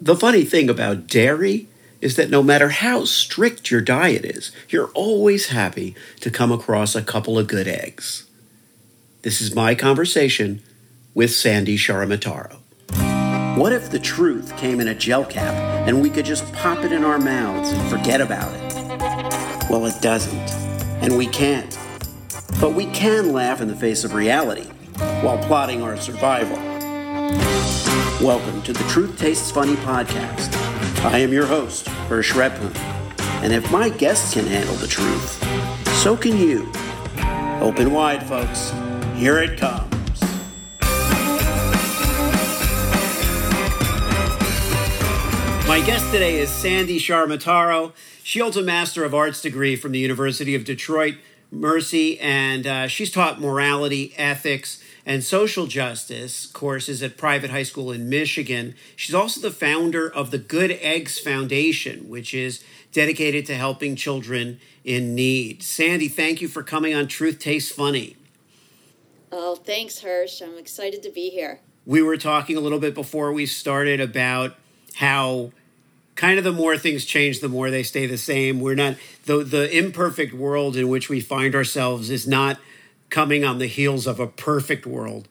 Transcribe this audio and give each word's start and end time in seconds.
The 0.00 0.16
funny 0.16 0.44
thing 0.44 0.70
about 0.70 1.08
dairy 1.08 1.66
is 2.00 2.14
that 2.14 2.30
no 2.30 2.40
matter 2.40 2.68
how 2.68 3.04
strict 3.04 3.70
your 3.70 3.80
diet 3.80 4.24
is, 4.24 4.52
you're 4.68 4.90
always 4.94 5.48
happy 5.48 5.96
to 6.20 6.30
come 6.30 6.52
across 6.52 6.94
a 6.94 7.02
couple 7.02 7.36
of 7.36 7.48
good 7.48 7.66
eggs. 7.66 8.28
This 9.22 9.40
is 9.40 9.56
my 9.56 9.74
conversation 9.74 10.62
with 11.14 11.32
Sandy 11.32 11.76
Ciaramitaro. 11.76 12.58
What 13.58 13.72
if 13.72 13.90
the 13.90 13.98
truth 13.98 14.56
came 14.56 14.80
in 14.80 14.86
a 14.86 14.94
gel 14.94 15.24
cap 15.24 15.52
and 15.88 16.00
we 16.00 16.10
could 16.10 16.24
just 16.24 16.50
pop 16.52 16.84
it 16.84 16.92
in 16.92 17.04
our 17.04 17.18
mouths 17.18 17.72
and 17.72 17.90
forget 17.90 18.20
about 18.20 18.54
it? 18.54 19.68
Well, 19.68 19.84
it 19.86 20.00
doesn't, 20.00 20.48
and 21.02 21.18
we 21.18 21.26
can't. 21.26 21.76
But 22.60 22.74
we 22.74 22.86
can 22.86 23.32
laugh 23.32 23.60
in 23.60 23.66
the 23.66 23.74
face 23.74 24.04
of 24.04 24.14
reality 24.14 24.68
while 25.22 25.38
plotting 25.38 25.82
our 25.82 25.96
survival. 25.96 26.77
Welcome 28.22 28.62
to 28.62 28.72
the 28.72 28.82
Truth 28.88 29.16
Tastes 29.16 29.48
Funny 29.52 29.76
podcast. 29.76 30.52
I 31.04 31.18
am 31.18 31.32
your 31.32 31.46
host, 31.46 31.86
Hersh 32.08 32.32
Rephun, 32.32 32.76
and 33.44 33.52
if 33.52 33.70
my 33.70 33.90
guests 33.90 34.34
can 34.34 34.44
handle 34.44 34.74
the 34.74 34.88
truth, 34.88 35.40
so 35.98 36.16
can 36.16 36.36
you. 36.36 36.68
Open 37.60 37.92
wide, 37.92 38.26
folks. 38.26 38.72
Here 39.14 39.38
it 39.38 39.56
comes. 39.56 40.20
My 45.68 45.80
guest 45.86 46.10
today 46.10 46.38
is 46.40 46.50
Sandy 46.50 46.98
Ciaramitaro. 46.98 47.92
She 48.24 48.40
holds 48.40 48.56
a 48.56 48.62
Master 48.62 49.04
of 49.04 49.14
Arts 49.14 49.40
degree 49.40 49.76
from 49.76 49.92
the 49.92 50.00
University 50.00 50.56
of 50.56 50.64
Detroit 50.64 51.14
Mercy, 51.52 52.18
and 52.18 52.66
uh, 52.66 52.88
she's 52.88 53.12
taught 53.12 53.40
morality, 53.40 54.12
ethics, 54.16 54.82
and 55.08 55.24
social 55.24 55.66
justice 55.66 56.44
courses 56.44 57.02
at 57.02 57.16
private 57.16 57.48
high 57.48 57.62
school 57.62 57.90
in 57.90 58.10
Michigan. 58.10 58.74
She's 58.94 59.14
also 59.14 59.40
the 59.40 59.50
founder 59.50 60.06
of 60.06 60.30
the 60.30 60.36
Good 60.36 60.70
Eggs 60.82 61.18
Foundation, 61.18 62.10
which 62.10 62.34
is 62.34 62.62
dedicated 62.92 63.46
to 63.46 63.54
helping 63.54 63.96
children 63.96 64.60
in 64.84 65.14
need. 65.14 65.62
Sandy, 65.62 66.08
thank 66.08 66.42
you 66.42 66.46
for 66.46 66.62
coming 66.62 66.94
on 66.94 67.08
Truth 67.08 67.38
Tastes 67.38 67.72
Funny. 67.72 68.18
Oh, 69.32 69.54
thanks, 69.54 70.02
Hersh. 70.02 70.42
I'm 70.42 70.58
excited 70.58 71.02
to 71.02 71.10
be 71.10 71.30
here. 71.30 71.60
We 71.86 72.02
were 72.02 72.18
talking 72.18 72.58
a 72.58 72.60
little 72.60 72.78
bit 72.78 72.94
before 72.94 73.32
we 73.32 73.46
started 73.46 74.00
about 74.00 74.56
how 74.96 75.52
kind 76.16 76.36
of 76.36 76.44
the 76.44 76.52
more 76.52 76.76
things 76.76 77.06
change, 77.06 77.40
the 77.40 77.48
more 77.48 77.70
they 77.70 77.82
stay 77.82 78.04
the 78.04 78.18
same. 78.18 78.60
We're 78.60 78.74
not 78.74 78.96
the 79.24 79.42
the 79.42 79.74
imperfect 79.74 80.34
world 80.34 80.76
in 80.76 80.90
which 80.90 81.08
we 81.08 81.20
find 81.20 81.54
ourselves 81.54 82.10
is 82.10 82.28
not 82.28 82.58
coming 83.10 83.44
on 83.44 83.58
the 83.58 83.66
heels 83.66 84.06
of 84.06 84.20
a 84.20 84.26
perfect 84.26 84.86
world 84.86 85.28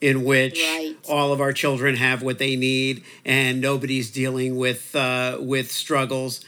in 0.00 0.24
which 0.24 0.60
Right. 0.60 0.94
all 1.08 1.32
of 1.32 1.40
our 1.40 1.52
children 1.52 1.96
have 1.96 2.22
what 2.22 2.38
they 2.38 2.54
need 2.56 3.02
and 3.24 3.60
nobody's 3.60 4.10
dealing 4.10 4.56
with 4.56 4.94
uh, 4.94 5.38
with 5.40 5.70
struggles. 5.72 6.44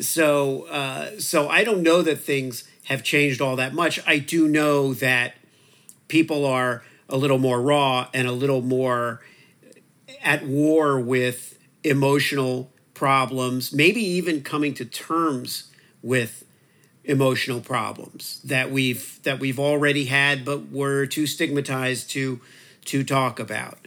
So 0.00 0.64
uh, 0.64 1.18
so 1.18 1.48
I 1.48 1.64
don't 1.64 1.82
know 1.82 2.02
that 2.02 2.20
things 2.20 2.64
have 2.84 3.02
changed 3.02 3.40
all 3.40 3.56
that 3.56 3.72
much. 3.74 4.00
I 4.06 4.18
do 4.18 4.48
know 4.48 4.94
that 4.94 5.34
people 6.08 6.44
are 6.44 6.82
a 7.08 7.16
little 7.16 7.38
more 7.38 7.60
raw 7.60 8.08
and 8.12 8.26
a 8.26 8.32
little 8.32 8.62
more 8.62 9.20
at 10.22 10.44
war 10.46 10.98
with 10.98 11.58
emotional 11.84 12.72
problems, 12.94 13.72
maybe 13.72 14.00
even 14.00 14.42
coming 14.42 14.74
to 14.74 14.84
terms 14.84 15.70
with 16.02 16.44
emotional 17.08 17.60
problems 17.60 18.40
that 18.44 18.70
we've 18.70 19.20
that 19.24 19.40
we've 19.40 19.58
already 19.58 20.04
had 20.04 20.44
but 20.44 20.68
we're 20.68 21.06
too 21.06 21.26
stigmatized 21.26 22.10
to 22.10 22.40
to 22.84 23.02
talk 23.02 23.40
about. 23.40 23.78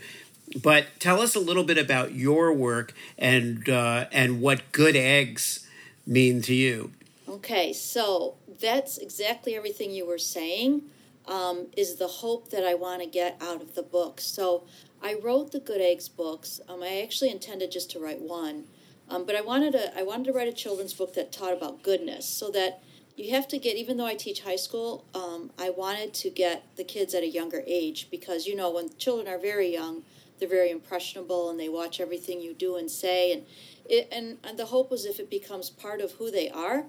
But 0.62 0.88
tell 1.00 1.22
us 1.22 1.36
a 1.36 1.40
little 1.40 1.64
bit 1.64 1.78
about 1.78 2.14
your 2.14 2.52
work 2.52 2.94
and 3.18 3.68
uh, 3.70 4.06
and 4.12 4.42
what 4.42 4.72
good 4.72 4.96
eggs 4.96 5.68
mean 6.06 6.42
to 6.44 6.54
you. 6.54 6.92
Okay, 7.30 7.72
so 7.72 8.36
that's 8.60 8.98
exactly 8.98 9.56
everything 9.56 9.92
you 9.92 10.06
were 10.06 10.18
saying. 10.18 10.84
Um, 11.28 11.68
is 11.78 11.96
the 11.96 12.08
hope 12.08 12.50
that 12.50 12.66
I 12.66 12.74
want 12.74 13.02
to 13.04 13.08
get 13.08 13.38
out 13.40 13.62
of 13.62 13.76
the 13.76 13.84
book. 13.84 14.20
So 14.20 14.64
I 15.04 15.14
wrote 15.14 15.52
the 15.52 15.60
Good 15.60 15.80
Eggs 15.80 16.10
books. 16.10 16.60
Um, 16.68 16.82
I 16.82 17.02
actually 17.02 17.30
intended 17.30 17.72
just 17.72 17.92
to 17.92 18.00
write 18.00 18.20
one, 18.20 18.66
um, 19.08 19.26
but 19.26 19.36
I 19.36 19.42
wanted 19.42 19.74
to 19.74 19.98
I 19.98 20.04
wanted 20.04 20.26
to 20.26 20.34
write 20.34 20.48
a 20.48 20.54
children's 20.54 20.94
book 20.94 21.14
that 21.14 21.32
taught 21.32 21.54
about 21.54 21.84
goodness, 21.84 22.28
so 22.28 22.50
that 22.52 22.82
you 23.16 23.32
have 23.36 23.48
to 23.50 23.58
get. 23.58 23.78
Even 23.78 23.98
though 23.98 24.06
I 24.06 24.16
teach 24.16 24.42
high 24.42 24.56
school, 24.56 25.06
um, 25.14 25.52
I 25.58 25.70
wanted 25.70 26.14
to 26.16 26.30
get 26.30 26.64
the 26.76 26.84
kids 26.84 27.14
at 27.14 27.24
a 27.24 27.28
younger 27.28 27.64
age 27.68 28.10
because 28.10 28.48
you 28.48 28.56
know 28.56 28.72
when 28.72 28.96
children 28.98 29.28
are 29.28 29.40
very 29.40 29.72
young, 29.72 30.04
they're 30.40 30.50
very 30.50 30.72
impressionable 30.72 31.50
and 31.50 31.60
they 31.60 31.70
watch 31.70 32.00
everything 32.00 32.42
you 32.42 32.54
do 32.54 32.76
and 32.76 32.90
say, 32.90 33.32
and 33.34 33.44
it, 33.90 34.08
and, 34.12 34.38
and 34.44 34.58
the 34.58 34.68
hope 34.68 34.90
was 34.90 35.06
if 35.06 35.20
it 35.20 35.30
becomes 35.30 35.70
part 35.70 36.02
of 36.02 36.14
who 36.14 36.32
they 36.32 36.50
are 36.50 36.86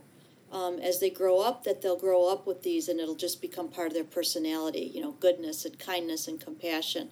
um, 0.52 0.78
as 0.78 1.00
they 1.00 1.10
grow 1.10 1.40
up 1.40 1.64
that 1.64 1.82
they'll 1.82 1.98
grow 1.98 2.30
up 2.30 2.46
with 2.46 2.62
these 2.62 2.88
and 2.88 3.00
it'll 3.00 3.14
just 3.14 3.40
become 3.40 3.68
part 3.68 3.88
of 3.88 3.94
their 3.94 4.04
personality 4.04 4.90
you 4.94 5.00
know 5.00 5.12
goodness 5.12 5.64
and 5.64 5.78
kindness 5.78 6.28
and 6.28 6.40
compassion 6.40 7.08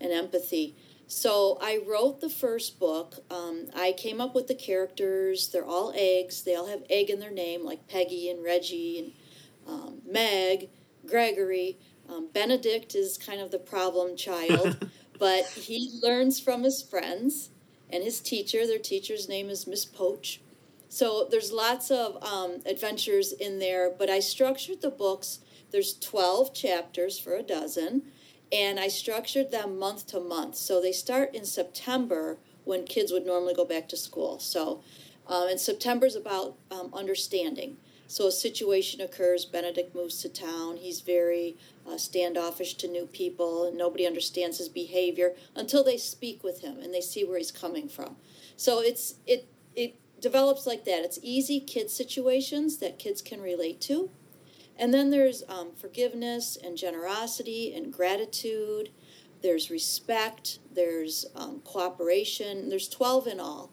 and 0.00 0.12
empathy 0.12 0.74
so 1.08 1.58
i 1.60 1.80
wrote 1.86 2.20
the 2.20 2.30
first 2.30 2.78
book. 2.78 3.24
Um, 3.30 3.68
i 3.74 3.92
came 3.92 4.20
up 4.20 4.34
with 4.34 4.46
the 4.46 4.54
characters. 4.54 5.48
They're 5.48 5.64
all 5.64 5.92
eggs. 5.96 6.42
They 6.42 6.54
all 6.54 6.66
have 6.66 6.82
egg 6.88 7.10
in 7.10 7.18
their 7.20 7.30
name 7.30 7.64
like 7.64 7.88
peggy 7.88 8.30
and 8.30 8.44
reggie 8.44 8.98
and 8.98 9.12
um, 9.66 10.02
meg 10.06 10.68
gregory. 11.06 11.78
Um, 12.08 12.28
benedict 12.32 12.94
is 12.94 13.18
kind 13.18 13.40
of 13.40 13.50
the 13.50 13.58
problem 13.58 14.16
child 14.16 14.88
but 15.18 15.46
he 15.46 15.90
learns 16.02 16.40
from 16.40 16.62
his 16.62 16.80
friends 16.82 17.50
and 17.90 18.02
his 18.04 18.20
teacher. 18.20 18.66
Their 18.66 18.78
teacher's 18.78 19.28
name 19.28 19.50
is 19.50 19.66
miss 19.66 19.84
poach. 19.84 20.40
So 20.88 21.26
there's 21.30 21.52
lots 21.52 21.90
of 21.90 22.22
um, 22.22 22.60
adventures 22.64 23.32
in 23.32 23.58
there, 23.58 23.90
but 23.90 24.08
I 24.08 24.20
structured 24.20 24.80
the 24.80 24.90
books. 24.90 25.40
There's 25.70 25.98
12 25.98 26.54
chapters 26.54 27.18
for 27.18 27.34
a 27.34 27.42
dozen, 27.42 28.04
and 28.52 28.80
I 28.80 28.88
structured 28.88 29.50
them 29.50 29.78
month 29.78 30.06
to 30.08 30.20
month. 30.20 30.56
So 30.56 30.80
they 30.80 30.92
start 30.92 31.34
in 31.34 31.44
September 31.44 32.38
when 32.64 32.84
kids 32.84 33.12
would 33.12 33.26
normally 33.26 33.54
go 33.54 33.64
back 33.64 33.88
to 33.88 33.96
school. 33.96 34.38
So, 34.38 34.82
um, 35.26 35.48
and 35.48 35.60
September 35.60 36.06
is 36.06 36.16
about 36.16 36.56
um, 36.70 36.90
understanding. 36.92 37.76
So 38.06 38.26
a 38.26 38.32
situation 38.32 39.02
occurs. 39.02 39.44
Benedict 39.44 39.94
moves 39.94 40.22
to 40.22 40.30
town. 40.30 40.78
He's 40.78 41.00
very 41.00 41.56
uh, 41.86 41.98
standoffish 41.98 42.74
to 42.74 42.88
new 42.88 43.06
people, 43.06 43.66
and 43.66 43.76
nobody 43.76 44.06
understands 44.06 44.56
his 44.56 44.70
behavior 44.70 45.34
until 45.54 45.84
they 45.84 45.98
speak 45.98 46.42
with 46.42 46.62
him 46.62 46.78
and 46.80 46.92
they 46.92 47.02
see 47.02 47.24
where 47.24 47.36
he's 47.36 47.52
coming 47.52 47.86
from. 47.86 48.16
So 48.56 48.80
it's 48.80 49.16
it 49.26 49.46
it 49.76 49.96
develops 50.20 50.66
like 50.66 50.84
that. 50.86 51.04
It's 51.04 51.18
easy 51.22 51.60
kid 51.60 51.90
situations 51.90 52.78
that 52.78 52.98
kids 52.98 53.20
can 53.20 53.42
relate 53.42 53.80
to. 53.82 54.10
And 54.78 54.94
then 54.94 55.10
there's 55.10 55.42
um, 55.48 55.72
forgiveness 55.74 56.56
and 56.62 56.76
generosity 56.76 57.74
and 57.74 57.92
gratitude. 57.92 58.90
There's 59.42 59.70
respect. 59.70 60.60
There's 60.72 61.26
um, 61.34 61.60
cooperation. 61.64 62.68
There's 62.68 62.88
12 62.88 63.26
in 63.26 63.40
all 63.40 63.72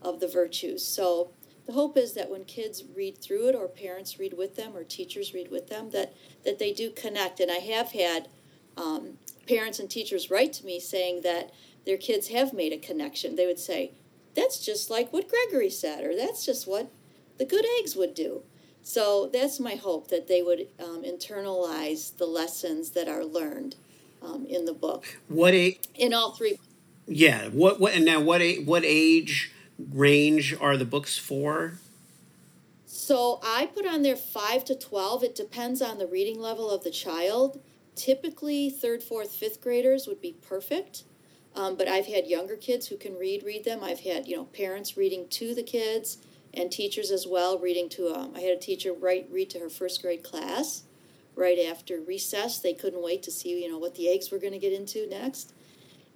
of 0.00 0.20
the 0.20 0.28
virtues. 0.28 0.86
So 0.86 1.32
the 1.66 1.72
hope 1.72 1.96
is 1.96 2.12
that 2.12 2.30
when 2.30 2.44
kids 2.44 2.84
read 2.94 3.18
through 3.18 3.48
it, 3.48 3.54
or 3.54 3.68
parents 3.68 4.18
read 4.18 4.34
with 4.36 4.54
them, 4.54 4.76
or 4.76 4.84
teachers 4.84 5.34
read 5.34 5.50
with 5.50 5.68
them, 5.68 5.90
that, 5.90 6.14
that 6.44 6.58
they 6.58 6.72
do 6.72 6.90
connect. 6.90 7.40
And 7.40 7.50
I 7.50 7.56
have 7.56 7.92
had 7.92 8.28
um, 8.76 9.18
parents 9.48 9.78
and 9.78 9.90
teachers 9.90 10.30
write 10.30 10.52
to 10.54 10.66
me 10.66 10.78
saying 10.78 11.22
that 11.22 11.52
their 11.86 11.96
kids 11.96 12.28
have 12.28 12.52
made 12.52 12.72
a 12.72 12.78
connection. 12.78 13.36
They 13.36 13.46
would 13.46 13.58
say, 13.58 13.92
that's 14.34 14.64
just 14.64 14.90
like 14.90 15.12
what 15.12 15.28
Gregory 15.28 15.70
said, 15.70 16.04
or 16.04 16.14
that's 16.14 16.44
just 16.44 16.66
what 16.66 16.90
the 17.38 17.44
good 17.44 17.64
eggs 17.80 17.96
would 17.96 18.14
do. 18.14 18.42
So 18.86 19.30
that's 19.32 19.58
my 19.58 19.76
hope 19.76 20.08
that 20.08 20.28
they 20.28 20.42
would 20.42 20.68
um, 20.78 21.02
internalize 21.04 22.16
the 22.18 22.26
lessons 22.26 22.90
that 22.90 23.08
are 23.08 23.24
learned 23.24 23.76
um, 24.22 24.44
in 24.46 24.66
the 24.66 24.74
book 24.74 25.18
What 25.28 25.54
a 25.54 25.78
in 25.94 26.12
all 26.12 26.32
three. 26.32 26.58
yeah, 27.06 27.48
what 27.48 27.80
what 27.80 27.94
and 27.94 28.04
now 28.04 28.20
what 28.20 28.40
a, 28.42 28.62
what 28.62 28.82
age 28.84 29.50
range 29.92 30.54
are 30.60 30.76
the 30.76 30.84
books 30.84 31.18
for? 31.18 31.78
So 32.86 33.40
I 33.42 33.66
put 33.74 33.86
on 33.86 34.02
there 34.02 34.16
five 34.16 34.64
to 34.66 34.74
twelve. 34.74 35.24
It 35.24 35.34
depends 35.34 35.80
on 35.82 35.98
the 35.98 36.06
reading 36.06 36.38
level 36.40 36.70
of 36.70 36.84
the 36.84 36.90
child. 36.90 37.60
Typically, 37.96 38.68
third, 38.70 39.02
fourth, 39.02 39.32
fifth 39.34 39.60
graders 39.62 40.06
would 40.06 40.20
be 40.20 40.32
perfect. 40.46 41.04
Um, 41.56 41.76
but 41.76 41.86
I've 41.88 42.06
had 42.06 42.26
younger 42.26 42.56
kids 42.56 42.88
who 42.88 42.96
can 42.96 43.16
read 43.16 43.44
read 43.44 43.64
them. 43.64 43.82
I've 43.82 44.00
had 44.00 44.26
you 44.28 44.36
know 44.36 44.44
parents 44.44 44.96
reading 44.96 45.26
to 45.28 45.54
the 45.54 45.62
kids 45.62 46.18
and 46.56 46.70
teachers 46.70 47.10
as 47.10 47.26
well 47.26 47.58
reading 47.58 47.88
to. 47.90 48.14
Um, 48.14 48.32
I 48.34 48.40
had 48.40 48.56
a 48.56 48.60
teacher 48.60 48.92
write 48.92 49.28
read 49.30 49.50
to 49.50 49.58
her 49.60 49.68
first 49.68 50.02
grade 50.02 50.22
class 50.22 50.82
right 51.36 51.58
after 51.58 52.00
recess. 52.00 52.58
They 52.58 52.74
couldn't 52.74 53.02
wait 53.02 53.22
to 53.24 53.30
see 53.30 53.62
you 53.62 53.70
know 53.70 53.78
what 53.78 53.94
the 53.94 54.08
eggs 54.08 54.30
were 54.30 54.38
going 54.38 54.52
to 54.52 54.58
get 54.58 54.72
into 54.72 55.08
next. 55.08 55.52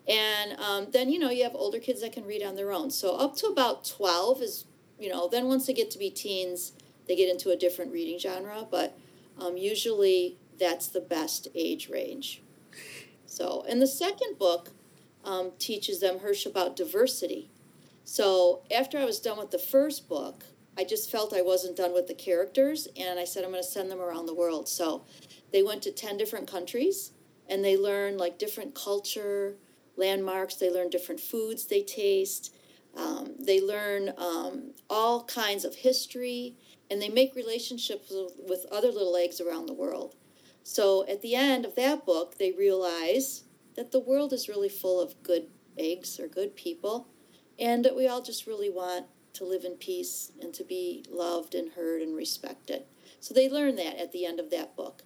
And 0.06 0.58
um, 0.58 0.86
then 0.92 1.10
you 1.10 1.18
know 1.18 1.30
you 1.30 1.44
have 1.44 1.54
older 1.54 1.78
kids 1.78 2.00
that 2.00 2.12
can 2.12 2.24
read 2.24 2.42
on 2.42 2.56
their 2.56 2.72
own. 2.72 2.90
So 2.90 3.16
up 3.16 3.36
to 3.36 3.46
about 3.46 3.84
twelve 3.84 4.42
is 4.42 4.64
you 4.98 5.08
know 5.08 5.28
then 5.28 5.46
once 5.46 5.66
they 5.66 5.74
get 5.74 5.90
to 5.92 5.98
be 5.98 6.10
teens, 6.10 6.72
they 7.06 7.16
get 7.16 7.30
into 7.30 7.50
a 7.50 7.56
different 7.56 7.92
reading 7.92 8.18
genre. 8.18 8.66
But 8.70 8.98
um, 9.40 9.56
usually 9.56 10.36
that's 10.58 10.88
the 10.88 11.00
best 11.00 11.48
age 11.54 11.88
range. 11.88 12.42
So, 13.26 13.64
and 13.68 13.80
the 13.80 13.86
second 13.86 14.38
book 14.38 14.70
um, 15.24 15.52
teaches 15.58 16.00
them 16.00 16.20
Hersh 16.20 16.46
about 16.46 16.76
diversity. 16.76 17.50
So 18.10 18.62
after 18.74 18.96
I 18.96 19.04
was 19.04 19.20
done 19.20 19.36
with 19.36 19.50
the 19.50 19.58
first 19.58 20.08
book, 20.08 20.46
I 20.78 20.84
just 20.84 21.10
felt 21.10 21.34
I 21.34 21.42
wasn't 21.42 21.76
done 21.76 21.92
with 21.92 22.06
the 22.06 22.14
characters, 22.14 22.88
and 22.96 23.20
I 23.20 23.24
said 23.24 23.44
I'm 23.44 23.50
going 23.50 23.62
to 23.62 23.68
send 23.68 23.90
them 23.90 24.00
around 24.00 24.24
the 24.24 24.34
world. 24.34 24.66
So 24.66 25.04
they 25.52 25.62
went 25.62 25.82
to 25.82 25.92
10 25.92 26.16
different 26.16 26.50
countries 26.50 27.12
and 27.50 27.62
they 27.62 27.76
learned 27.76 28.16
like 28.16 28.38
different 28.38 28.74
culture, 28.74 29.56
landmarks, 29.96 30.54
they 30.54 30.70
learn 30.70 30.88
different 30.88 31.20
foods 31.20 31.66
they 31.66 31.82
taste. 31.82 32.54
Um, 32.96 33.34
they 33.38 33.60
learn 33.60 34.14
um, 34.16 34.72
all 34.88 35.24
kinds 35.24 35.66
of 35.66 35.74
history 35.74 36.56
and 36.90 37.02
they 37.02 37.10
make 37.10 37.36
relationships 37.36 38.10
with, 38.10 38.32
with 38.48 38.64
other 38.72 38.90
little 38.90 39.16
eggs 39.16 39.38
around 39.38 39.66
the 39.66 39.74
world. 39.74 40.14
So 40.62 41.06
at 41.06 41.20
the 41.20 41.34
end 41.34 41.66
of 41.66 41.74
that 41.74 42.06
book, 42.06 42.38
they 42.38 42.52
realize 42.52 43.44
that 43.76 43.92
the 43.92 44.00
world 44.00 44.32
is 44.32 44.48
really 44.48 44.70
full 44.70 44.98
of 44.98 45.22
good 45.22 45.48
eggs 45.76 46.18
or 46.18 46.26
good 46.26 46.56
people, 46.56 47.08
and 47.58 47.84
that 47.84 47.96
we 47.96 48.06
all 48.06 48.22
just 48.22 48.46
really 48.46 48.70
want 48.70 49.06
to 49.34 49.44
live 49.44 49.64
in 49.64 49.74
peace 49.74 50.32
and 50.40 50.52
to 50.54 50.64
be 50.64 51.04
loved 51.10 51.54
and 51.54 51.72
heard 51.72 52.02
and 52.02 52.16
respected. 52.16 52.82
So 53.20 53.34
they 53.34 53.48
learn 53.48 53.76
that 53.76 54.00
at 54.00 54.12
the 54.12 54.24
end 54.24 54.40
of 54.40 54.50
that 54.50 54.76
book. 54.76 55.02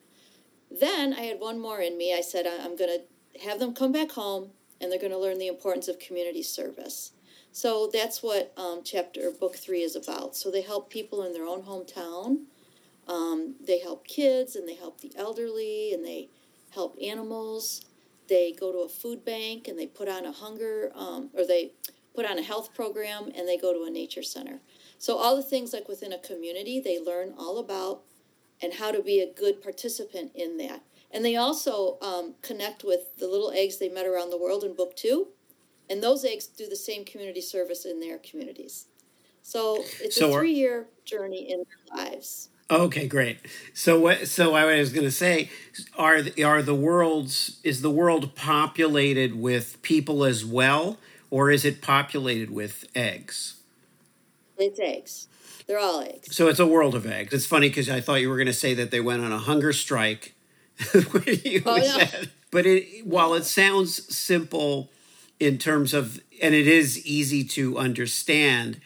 Then 0.71 1.13
I 1.13 1.23
had 1.23 1.41
one 1.41 1.61
more 1.61 1.81
in 1.81 1.99
me. 1.99 2.15
I 2.15 2.21
said, 2.21 2.47
I'm 2.47 2.77
going 2.77 2.99
to 2.99 3.41
have 3.41 3.59
them 3.59 3.75
come 3.75 3.93
back 3.93 4.13
home 4.13 4.51
and 4.81 4.91
they're 4.91 4.99
going 4.99 5.13
to 5.13 5.19
learn 5.19 5.39
the 5.39 5.49
importance 5.49 5.89
of 5.89 5.99
community 5.99 6.43
service. 6.43 7.13
So 7.53 7.91
that's 7.93 8.23
what 8.23 8.53
um, 8.57 8.81
chapter 8.85 9.31
book 9.31 9.57
three 9.57 9.83
is 9.83 9.95
about. 9.95 10.35
So 10.35 10.51
they 10.51 10.63
help 10.63 10.89
people 10.89 11.23
in 11.23 11.35
their 11.35 11.47
own 11.47 11.63
hometown. 11.63 12.45
Um, 13.07 13.57
they 13.65 13.79
help 13.79 14.07
kids 14.07 14.57
and 14.57 14.67
they 14.67 14.75
help 14.75 15.01
the 15.01 15.13
elderly 15.17 15.93
and 15.93 16.05
they 16.05 16.29
help 16.71 16.97
animals. 17.03 17.85
They 18.29 18.53
go 18.53 18.73
to 18.73 18.79
a 18.79 18.89
food 18.89 19.25
bank 19.25 19.69
and 19.69 19.79
they 19.79 19.87
put 19.87 20.09
on 20.09 20.25
a 20.25 20.33
hunger 20.33 20.91
um, 20.95 21.29
or 21.35 21.47
they 21.47 21.73
put 22.15 22.27
on 22.27 22.39
a 22.39 22.43
health 22.43 22.75
program 22.75 23.31
and 23.37 23.49
they 23.49 23.57
go 23.57 23.73
to 23.73 23.85
a 23.85 23.91
nature 23.91 24.23
center. 24.23 24.61
So 24.99 25.17
all 25.17 25.37
the 25.37 25.43
things 25.43 25.73
like 25.73 25.89
within 25.89 26.13
a 26.13 26.19
community, 26.19 26.81
they 26.81 27.01
learn 27.01 27.35
all 27.37 27.59
about 27.59 28.03
and 28.63 28.75
how 28.75 28.93
to 28.93 29.03
be 29.03 29.21
a 29.21 29.33
good 29.33 29.63
participant 29.63 30.31
in 30.35 30.57
that. 30.59 30.83
And 31.11 31.25
they 31.25 31.37
also 31.37 31.99
um, 32.01 32.35
connect 32.43 32.85
with 32.85 33.17
the 33.19 33.27
little 33.27 33.51
eggs 33.51 33.79
they 33.79 33.89
met 33.89 34.07
around 34.07 34.31
the 34.31 34.39
world 34.39 34.65
in 34.65 34.75
book 34.75 34.97
two 34.97 35.29
and 35.93 36.03
those 36.03 36.25
eggs 36.25 36.47
do 36.47 36.67
the 36.67 36.77
same 36.77 37.05
community 37.05 37.41
service 37.41 37.85
in 37.85 38.01
their 38.01 38.19
communities. 38.19 38.87
So 39.43 39.85
it's 40.01 40.17
so 40.17 40.31
a 40.31 40.39
three 40.39 40.53
year 40.53 40.87
journey 41.05 41.51
in 41.53 41.59
their 41.59 42.05
lives. 42.05 42.49
Okay, 42.71 43.07
great. 43.07 43.39
So 43.75 44.01
what? 44.01 44.27
So 44.29 44.55
I 44.55 44.79
was 44.79 44.93
going 44.93 45.05
to 45.05 45.11
say, 45.11 45.51
are 45.99 46.23
are 46.43 46.63
the 46.63 46.75
worlds 46.75 47.61
is 47.63 47.83
the 47.83 47.91
world 47.91 48.35
populated 48.35 49.39
with 49.39 49.83
people 49.83 50.25
as 50.25 50.47
well, 50.47 50.97
or 51.33 51.51
is 51.51 51.65
it 51.65 51.81
populated 51.81 52.51
with 52.51 52.85
eggs? 52.95 53.55
It's 54.59 54.79
eggs. 54.79 55.29
They're 55.67 55.79
all 55.79 56.03
eggs. 56.03 56.37
So 56.37 56.49
it's 56.49 56.61
a 56.61 56.67
world 56.67 56.95
of 56.95 57.07
eggs. 57.07 57.33
It's 57.33 57.47
funny 57.47 57.71
because 57.71 57.89
I 57.89 58.03
thought 58.03 58.21
you 58.21 58.29
were 58.29 58.37
going 58.37 58.49
to 58.49 58.53
say 58.53 58.75
that 58.75 58.91
they 58.91 59.01
went 59.01 59.25
on 59.25 59.33
a 59.33 59.39
hunger 59.39 59.73
strike. 59.73 60.35
you 60.95 61.63
oh, 61.65 61.77
no. 61.77 62.05
But 62.51 62.67
it, 62.67 63.07
while 63.07 63.33
it 63.33 63.45
sounds 63.45 64.15
simple 64.15 64.91
in 65.41 65.57
terms 65.57 65.95
of 65.95 66.21
and 66.43 66.55
it 66.55 66.69
is 66.69 67.05
easy 67.05 67.43
to 67.43 67.77
understand 67.77 68.81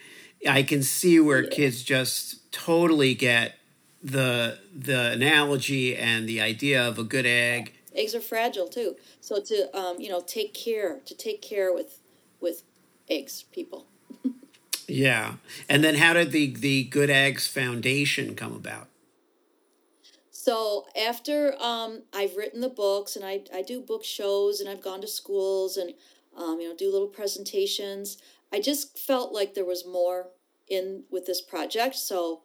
i 0.48 0.62
can 0.62 0.82
see 0.82 1.20
where 1.20 1.42
yeah. 1.42 1.50
kids 1.50 1.82
just 1.82 2.50
totally 2.50 3.14
get 3.14 3.56
the 4.02 4.56
the 4.74 5.10
analogy 5.12 5.94
and 5.94 6.26
the 6.26 6.40
idea 6.40 6.82
of 6.88 6.98
a 6.98 7.04
good 7.04 7.26
egg 7.26 7.74
eggs 7.94 8.14
are 8.14 8.22
fragile 8.22 8.68
too 8.68 8.96
so 9.20 9.38
to 9.38 9.68
um, 9.76 10.00
you 10.00 10.08
know 10.08 10.22
take 10.26 10.54
care 10.54 11.00
to 11.04 11.14
take 11.14 11.42
care 11.42 11.74
with 11.74 11.98
eggs 13.08 13.44
people 13.52 13.86
yeah 14.88 15.34
and 15.68 15.82
then 15.82 15.96
how 15.96 16.12
did 16.12 16.32
the 16.32 16.54
the 16.54 16.84
good 16.84 17.10
eggs 17.10 17.46
foundation 17.46 18.34
come 18.34 18.52
about 18.52 18.88
so 20.30 20.86
after 20.96 21.60
um, 21.60 22.04
I've 22.14 22.36
written 22.36 22.60
the 22.60 22.68
books 22.68 23.16
and 23.16 23.24
I, 23.24 23.40
I 23.52 23.62
do 23.62 23.80
book 23.80 24.04
shows 24.04 24.60
and 24.60 24.70
I've 24.70 24.80
gone 24.80 25.00
to 25.00 25.08
schools 25.08 25.76
and 25.76 25.92
um, 26.36 26.60
you 26.60 26.68
know, 26.68 26.76
do 26.76 26.92
little 26.92 27.08
presentations. 27.08 28.18
I 28.52 28.60
just 28.60 28.98
felt 28.98 29.32
like 29.32 29.54
there 29.54 29.64
was 29.64 29.86
more 29.86 30.28
in 30.68 31.04
with 31.10 31.26
this 31.26 31.40
project. 31.40 31.96
So 31.96 32.42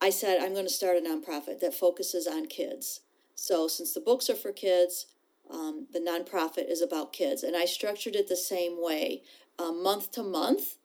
I 0.00 0.10
said, 0.10 0.40
I'm 0.40 0.52
going 0.52 0.66
to 0.66 0.72
start 0.72 0.96
a 0.96 1.00
nonprofit 1.00 1.60
that 1.60 1.74
focuses 1.74 2.26
on 2.26 2.46
kids. 2.46 3.00
So 3.34 3.66
since 3.66 3.92
the 3.92 4.00
books 4.00 4.28
are 4.30 4.36
for 4.36 4.52
kids, 4.52 5.06
um, 5.50 5.86
the 5.92 5.98
nonprofit 5.98 6.70
is 6.70 6.80
about 6.80 7.12
kids. 7.12 7.42
And 7.42 7.56
I 7.56 7.64
structured 7.64 8.14
it 8.14 8.28
the 8.28 8.36
same 8.36 8.82
way. 8.82 9.22
Um, 9.58 9.82
month 9.82 10.12
to 10.12 10.22
month, 10.22 10.76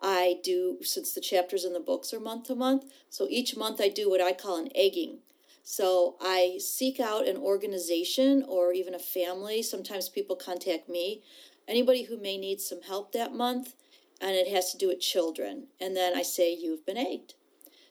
I 0.00 0.40
do, 0.42 0.78
since 0.82 1.12
the 1.12 1.20
chapters 1.20 1.64
in 1.64 1.72
the 1.72 1.80
books 1.80 2.12
are 2.12 2.20
month 2.20 2.46
to 2.48 2.54
month, 2.54 2.84
so 3.08 3.26
each 3.30 3.56
month 3.56 3.80
I 3.80 3.88
do 3.88 4.10
what 4.10 4.20
I 4.20 4.32
call 4.32 4.56
an 4.56 4.68
egging. 4.74 5.18
So 5.62 6.16
I 6.20 6.58
seek 6.58 6.98
out 6.98 7.28
an 7.28 7.36
organization 7.36 8.44
or 8.48 8.72
even 8.72 8.94
a 8.94 8.98
family. 8.98 9.62
Sometimes 9.62 10.08
people 10.08 10.34
contact 10.34 10.88
me, 10.88 11.22
anybody 11.68 12.04
who 12.04 12.16
may 12.16 12.36
need 12.36 12.60
some 12.60 12.82
help 12.82 13.12
that 13.12 13.32
month, 13.32 13.74
and 14.20 14.34
it 14.34 14.48
has 14.48 14.72
to 14.72 14.78
do 14.78 14.88
with 14.88 15.00
children. 15.00 15.68
And 15.80 15.96
then 15.96 16.16
I 16.16 16.22
say, 16.22 16.52
You've 16.52 16.84
been 16.84 16.96
egged. 16.96 17.34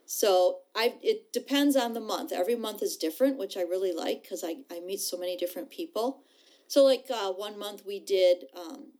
So 0.05 0.59
I 0.75 0.95
it 1.01 1.31
depends 1.31 1.75
on 1.75 1.93
the 1.93 1.99
month. 1.99 2.31
Every 2.31 2.55
month 2.55 2.83
is 2.83 2.97
different, 2.97 3.37
which 3.37 3.57
I 3.57 3.61
really 3.61 3.93
like 3.93 4.23
because 4.23 4.43
I, 4.43 4.57
I 4.71 4.79
meet 4.81 4.99
so 4.99 5.17
many 5.17 5.37
different 5.37 5.69
people. 5.69 6.21
So 6.67 6.83
like 6.83 7.05
uh, 7.13 7.31
one 7.31 7.57
month 7.57 7.83
we 7.85 7.99
did 7.99 8.45
um, 8.55 8.93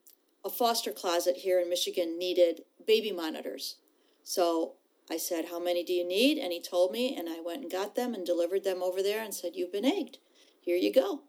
a 0.44 0.50
foster 0.50 0.92
closet 0.92 1.38
here 1.38 1.60
in 1.60 1.70
Michigan 1.70 2.18
needed 2.18 2.62
baby 2.86 3.12
monitors. 3.12 3.78
So 4.24 4.74
I 5.10 5.18
said, 5.18 5.46
How 5.50 5.60
many 5.60 5.84
do 5.84 5.94
you 5.94 6.08
need? 6.08 6.38
And 6.38 6.52
he 6.52 6.62
told 6.62 6.92
me, 6.92 7.16
and 7.16 7.28
I 7.30 7.42
went 7.42 7.62
and 7.62 7.72
got 7.72 7.96
them 7.96 8.14
and 8.14 8.26
delivered 8.26 8.64
them 8.64 8.82
over 8.82 9.04
there 9.04 9.24
and 9.24 9.34
said, 9.34 9.56
You've 9.56 9.72
been 9.72 9.86
egged. 9.86 10.20
Here 10.62 10.78
you 10.78 10.94
go. 10.94 11.22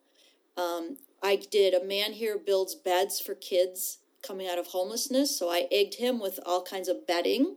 Um, 0.56 0.98
I 1.22 1.36
did 1.36 1.74
a 1.74 1.84
man 1.84 2.12
here 2.12 2.38
builds 2.38 2.74
beds 2.74 3.20
for 3.20 3.34
kids 3.34 3.98
coming 4.22 4.48
out 4.48 4.58
of 4.58 4.68
homelessness. 4.68 5.36
So 5.36 5.48
I 5.48 5.66
egged 5.72 5.94
him 5.94 6.20
with 6.20 6.38
all 6.46 6.62
kinds 6.62 6.88
of 6.88 7.06
bedding, 7.06 7.56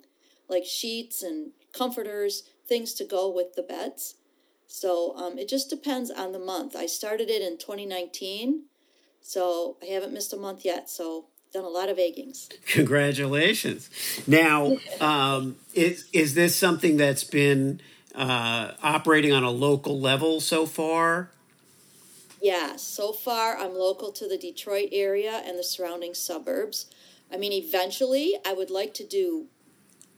like 0.49 0.65
sheets 0.65 1.21
and 1.21 1.51
comforters, 1.75 2.43
things 2.67 2.93
to 2.95 3.03
go 3.03 3.29
with 3.29 3.55
the 3.55 3.63
beds. 3.63 4.15
So 4.67 5.15
um, 5.15 5.37
it 5.37 5.47
just 5.47 5.69
depends 5.69 6.09
on 6.09 6.31
the 6.31 6.39
month. 6.39 6.75
I 6.75 6.85
started 6.85 7.29
it 7.29 7.41
in 7.41 7.57
2019, 7.57 8.63
so 9.21 9.77
I 9.81 9.85
haven't 9.85 10.13
missed 10.13 10.33
a 10.33 10.37
month 10.37 10.65
yet. 10.65 10.89
So 10.89 11.25
done 11.53 11.63
a 11.63 11.69
lot 11.69 11.89
of 11.89 11.97
eggings. 11.97 12.49
Congratulations. 12.67 13.89
Now, 14.27 14.77
um, 14.99 15.55
is, 15.73 16.07
is 16.11 16.33
this 16.33 16.55
something 16.55 16.97
that's 16.97 17.23
been 17.23 17.79
uh, 18.13 18.71
operating 18.83 19.31
on 19.31 19.43
a 19.43 19.51
local 19.51 19.99
level 19.99 20.41
so 20.41 20.65
far? 20.65 21.29
Yeah, 22.41 22.75
so 22.75 23.11
far 23.11 23.57
I'm 23.57 23.73
local 23.73 24.11
to 24.11 24.27
the 24.27 24.37
Detroit 24.37 24.89
area 24.91 25.41
and 25.45 25.57
the 25.57 25.63
surrounding 25.63 26.13
suburbs. 26.13 26.87
I 27.31 27.37
mean, 27.37 27.51
eventually 27.51 28.35
I 28.45 28.53
would 28.53 28.69
like 28.69 28.93
to 28.95 29.05
do 29.05 29.47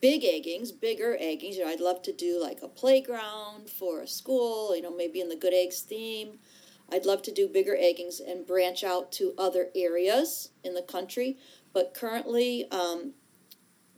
big 0.01 0.23
eggings, 0.23 0.71
bigger 0.71 1.17
eggings. 1.19 1.55
You 1.55 1.65
know, 1.65 1.71
I'd 1.71 1.79
love 1.79 2.01
to 2.03 2.13
do 2.13 2.41
like 2.41 2.61
a 2.61 2.67
playground 2.67 3.69
for 3.69 4.01
a 4.01 4.07
school, 4.07 4.75
you 4.75 4.81
know, 4.81 4.95
maybe 4.95 5.21
in 5.21 5.29
the 5.29 5.35
Good 5.35 5.53
Eggs 5.53 5.81
theme. 5.81 6.39
I'd 6.91 7.05
love 7.05 7.21
to 7.23 7.31
do 7.31 7.47
bigger 7.47 7.75
eggings 7.75 8.21
and 8.25 8.45
branch 8.45 8.83
out 8.83 9.11
to 9.13 9.33
other 9.37 9.67
areas 9.75 10.51
in 10.63 10.73
the 10.73 10.81
country. 10.81 11.37
But 11.73 11.93
currently, 11.93 12.69
um, 12.71 13.13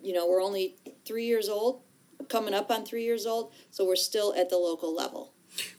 you 0.02 0.14
know, 0.14 0.28
we're 0.28 0.42
only 0.42 0.76
three 1.06 1.26
years 1.26 1.50
old, 1.50 1.82
coming 2.30 2.54
up 2.54 2.72
on 2.72 2.86
three 2.86 3.04
years 3.04 3.26
old, 3.26 3.54
so 3.70 3.86
we're 3.86 3.96
still 3.96 4.34
at 4.36 4.50
the 4.50 4.58
local 4.58 4.94
level. 4.94 5.34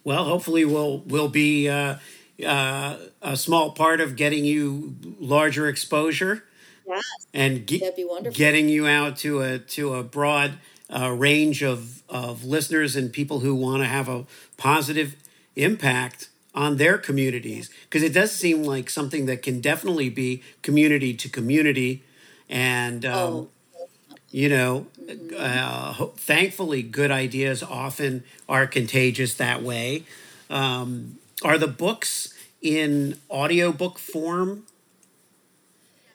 Well, 0.05 0.25
hopefully, 0.25 0.65
we'll 0.65 0.99
we'll 1.07 1.29
be 1.29 1.69
uh, 1.69 1.97
uh, 2.45 2.97
a 3.23 3.37
small 3.37 3.73
part 3.73 4.00
of 4.00 4.17
getting 4.17 4.45
you 4.45 4.97
larger 5.19 5.69
exposure. 5.69 6.45
Yes, 6.90 7.26
and 7.32 7.66
ge- 7.66 7.80
that'd 7.80 7.97
be 7.97 8.04
wonderful. 8.04 8.37
Getting 8.37 8.68
you 8.68 8.87
out 8.87 9.16
to 9.18 9.42
a 9.42 9.59
to 9.59 9.94
a 9.94 10.02
broad 10.02 10.54
uh, 10.88 11.11
range 11.11 11.62
of 11.62 12.02
of 12.09 12.44
listeners 12.44 12.97
and 12.97 13.12
people 13.12 13.40
who 13.40 13.54
want 13.54 13.82
to 13.82 13.87
have 13.88 14.09
a 14.09 14.26
positive 14.56 15.16
impact 15.56 16.28
on 16.54 16.76
their 16.76 16.99
communities. 16.99 17.70
Because 17.85 18.02
it 18.02 18.12
does 18.12 18.32
seem 18.32 18.64
like 18.64 18.90
something 18.90 19.26
that 19.26 19.42
can 19.42 19.61
definitely 19.61 20.11
be 20.11 20.42
community 20.62 21.14
to 21.14 21.28
community 21.28 22.02
and 22.49 23.04
um, 23.06 23.32
oh. 23.32 23.49
you 24.30 24.49
know 24.49 24.87
uh, 25.38 26.06
thankfully 26.16 26.82
good 26.82 27.11
ideas 27.11 27.62
often 27.62 28.25
are 28.49 28.66
contagious 28.66 29.35
that 29.35 29.62
way. 29.62 30.04
Um, 30.49 31.18
are 31.44 31.56
the 31.59 31.68
books 31.68 32.35
in 32.61 33.16
audiobook 33.30 33.99
form 33.99 34.64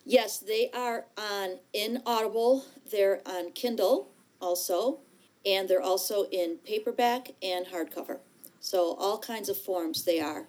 yes 0.05 0.37
they 0.37 0.69
are 0.73 1.05
on 1.17 1.57
in 1.73 2.01
audible 2.05 2.65
they're 2.91 3.21
on 3.25 3.51
kindle 3.51 4.09
also 4.39 4.99
and 5.45 5.67
they're 5.67 5.81
also 5.81 6.25
in 6.31 6.57
paperback 6.63 7.31
and 7.41 7.67
hardcover 7.67 8.19
so 8.59 8.95
all 8.95 9.19
kinds 9.19 9.49
of 9.49 9.57
forms 9.57 10.03
they 10.05 10.19
are. 10.19 10.47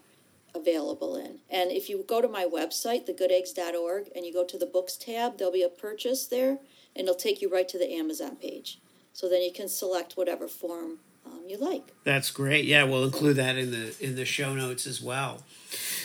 available 0.55 1.17
in. 1.17 1.41
And 1.51 1.71
if 1.71 1.89
you 1.89 2.03
go 2.09 2.23
to 2.23 2.29
my 2.29 2.45
website, 2.45 3.07
thegoodeggs.org, 3.07 4.09
and 4.17 4.25
you 4.25 4.33
go 4.33 4.45
to 4.45 4.57
the 4.59 4.67
books 4.67 4.97
tab, 4.97 5.37
there'll 5.37 5.53
be 5.53 5.63
a 5.63 5.69
purchase 5.69 6.27
there, 6.27 6.59
and 6.95 7.07
it'll 7.07 7.15
take 7.15 7.43
you 7.43 7.53
right 7.53 7.69
to 7.69 7.79
the 7.79 7.93
Amazon 7.93 8.37
page. 8.37 8.81
So 9.13 9.29
then 9.29 9.43
you 9.43 9.53
can 9.53 9.69
select 9.69 10.17
whatever 10.17 10.49
form 10.49 11.01
you 11.49 11.59
like. 11.59 11.93
That's 12.05 12.31
great. 12.31 12.65
Yeah, 12.65 12.85
we'll 12.85 13.05
include 13.05 13.37
that 13.37 13.57
in 13.57 13.71
the 13.71 13.95
in 14.01 14.17
the 14.17 14.25
show 14.25 14.55
notes 14.55 14.87
as 14.87 15.01
well. 15.03 15.43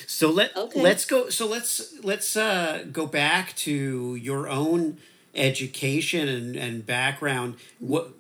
So 0.07 0.29
let 0.29 0.55
Okay. 0.55 0.81
let's 0.81 1.05
go. 1.05 1.29
So 1.29 1.47
let's 1.47 1.93
let's 2.03 2.35
uh, 2.35 2.85
go 2.91 3.05
back 3.05 3.55
to 3.57 4.15
your 4.15 4.47
own 4.49 4.97
education 5.33 6.27
and, 6.27 6.55
and 6.55 6.85
background. 6.85 7.55
What 7.79 8.11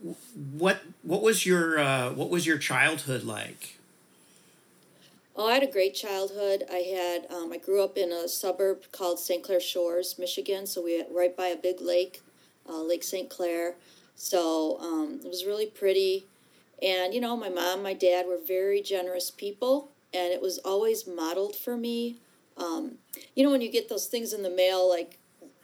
what 0.57 0.81
what 1.03 1.21
was 1.21 1.45
your 1.45 1.79
uh, 1.79 2.11
what 2.11 2.29
was 2.29 2.45
your 2.47 2.57
childhood 2.57 3.23
like? 3.23 3.77
Oh, 5.35 5.47
I 5.47 5.53
had 5.53 5.63
a 5.63 5.71
great 5.71 5.93
childhood. 5.95 6.63
I 6.71 6.77
had 6.77 7.25
um, 7.31 7.51
I 7.53 7.57
grew 7.57 7.83
up 7.83 7.97
in 7.97 8.11
a 8.11 8.27
suburb 8.27 8.83
called 8.91 9.19
St. 9.19 9.43
Clair 9.43 9.59
Shores, 9.61 10.17
Michigan. 10.19 10.65
So 10.67 10.81
we 10.83 10.97
had 10.97 11.07
right 11.13 11.35
by 11.35 11.47
a 11.47 11.55
big 11.55 11.81
lake, 11.81 12.21
uh, 12.67 12.81
Lake 12.81 13.03
St. 13.03 13.29
Clair. 13.29 13.75
So 14.15 14.77
um, 14.79 15.19
it 15.23 15.27
was 15.27 15.45
really 15.45 15.65
pretty, 15.65 16.25
and 16.81 17.13
you 17.13 17.21
know, 17.21 17.35
my 17.37 17.49
mom, 17.49 17.83
my 17.83 17.93
dad 17.93 18.25
were 18.27 18.39
very 18.45 18.81
generous 18.81 19.31
people, 19.31 19.91
and 20.13 20.31
it 20.33 20.41
was 20.41 20.57
always 20.59 21.07
modeled 21.07 21.55
for 21.55 21.77
me. 21.77 22.17
Um, 22.57 22.97
you 23.35 23.43
know, 23.43 23.51
when 23.51 23.61
you 23.61 23.71
get 23.71 23.89
those 23.89 24.07
things 24.07 24.33
in 24.33 24.43
the 24.43 24.49
mail, 24.49 24.89
like 24.89 25.17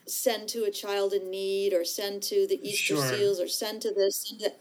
send 0.08 0.48
to 0.50 0.64
a 0.64 0.72
child 0.72 1.14
in 1.14 1.30
need, 1.30 1.74
or 1.74 1.84
send 1.86 2.24
to 2.24 2.48
the 2.48 2.60
Easter 2.68 2.96
Sure. 2.96 3.08
seals, 3.10 3.40
or 3.40 3.48
send 3.48 3.82
to 3.84 3.94
this, 3.94 4.28
send 4.28 4.42
to 4.42 4.52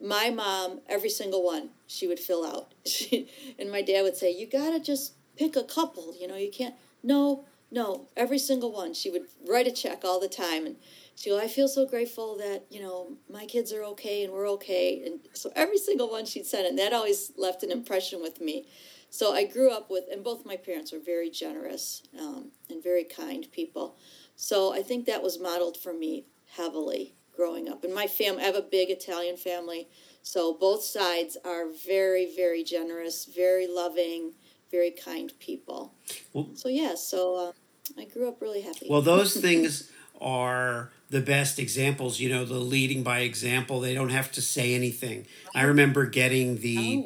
my 0.00 0.30
mom, 0.30 0.80
every 0.88 1.10
single 1.10 1.44
one, 1.44 1.70
she 1.86 2.06
would 2.06 2.18
fill 2.20 2.44
out. 2.44 2.72
She, 2.86 3.28
and 3.58 3.70
my 3.70 3.82
dad 3.82 4.02
would 4.02 4.16
say, 4.16 4.30
You 4.32 4.46
gotta 4.46 4.80
just 4.80 5.12
pick 5.36 5.56
a 5.56 5.62
couple, 5.62 6.14
you 6.18 6.26
know, 6.26 6.36
you 6.36 6.50
can't. 6.50 6.74
No, 7.02 7.44
no, 7.70 8.08
every 8.16 8.38
single 8.38 8.72
one. 8.72 8.94
She 8.94 9.10
would 9.10 9.22
write 9.48 9.66
a 9.66 9.70
check 9.72 10.04
all 10.04 10.18
the 10.20 10.28
time. 10.28 10.66
And 10.66 10.76
she 11.20 11.28
go, 11.28 11.38
I 11.38 11.48
feel 11.48 11.68
so 11.68 11.84
grateful 11.84 12.38
that, 12.38 12.64
you 12.70 12.80
know, 12.80 13.18
my 13.28 13.44
kids 13.44 13.74
are 13.74 13.82
okay 13.84 14.24
and 14.24 14.32
we're 14.32 14.48
okay. 14.52 15.02
And 15.04 15.20
so 15.34 15.52
every 15.54 15.76
single 15.76 16.10
one 16.10 16.24
she'd 16.24 16.46
send, 16.46 16.66
and 16.66 16.78
that 16.78 16.94
always 16.94 17.30
left 17.36 17.62
an 17.62 17.70
impression 17.70 18.22
with 18.22 18.40
me. 18.40 18.66
So 19.10 19.34
I 19.34 19.44
grew 19.44 19.70
up 19.70 19.90
with, 19.90 20.04
and 20.10 20.24
both 20.24 20.46
my 20.46 20.56
parents 20.56 20.92
were 20.92 20.98
very 20.98 21.28
generous 21.28 22.02
um, 22.18 22.52
and 22.70 22.82
very 22.82 23.04
kind 23.04 23.46
people. 23.52 23.98
So 24.34 24.72
I 24.72 24.82
think 24.82 25.04
that 25.04 25.22
was 25.22 25.38
modeled 25.38 25.76
for 25.76 25.92
me 25.92 26.24
heavily 26.56 27.16
growing 27.36 27.68
up. 27.68 27.84
And 27.84 27.94
my 27.94 28.06
family, 28.06 28.42
I 28.42 28.46
have 28.46 28.54
a 28.56 28.62
big 28.62 28.88
Italian 28.88 29.36
family, 29.36 29.88
so 30.22 30.54
both 30.54 30.82
sides 30.82 31.36
are 31.44 31.66
very, 31.86 32.34
very 32.34 32.64
generous, 32.64 33.26
very 33.26 33.66
loving, 33.66 34.32
very 34.70 34.90
kind 34.90 35.30
people. 35.38 35.92
Well- 36.32 36.48
so 36.54 36.70
yeah, 36.70 36.94
so 36.94 37.34
uh, 37.34 37.52
I 38.00 38.06
grew 38.06 38.26
up 38.26 38.40
really 38.40 38.62
happy. 38.62 38.86
Well, 38.88 39.02
those 39.02 39.36
things 39.36 39.90
are 40.20 40.90
the 41.10 41.20
best 41.20 41.58
examples. 41.58 42.20
You 42.20 42.28
know, 42.30 42.44
the 42.44 42.58
leading 42.58 43.02
by 43.02 43.20
example. 43.20 43.80
They 43.80 43.94
don't 43.94 44.10
have 44.10 44.30
to 44.32 44.42
say 44.42 44.74
anything. 44.74 45.26
I 45.54 45.62
remember 45.62 46.06
getting 46.06 46.58
the 46.58 47.04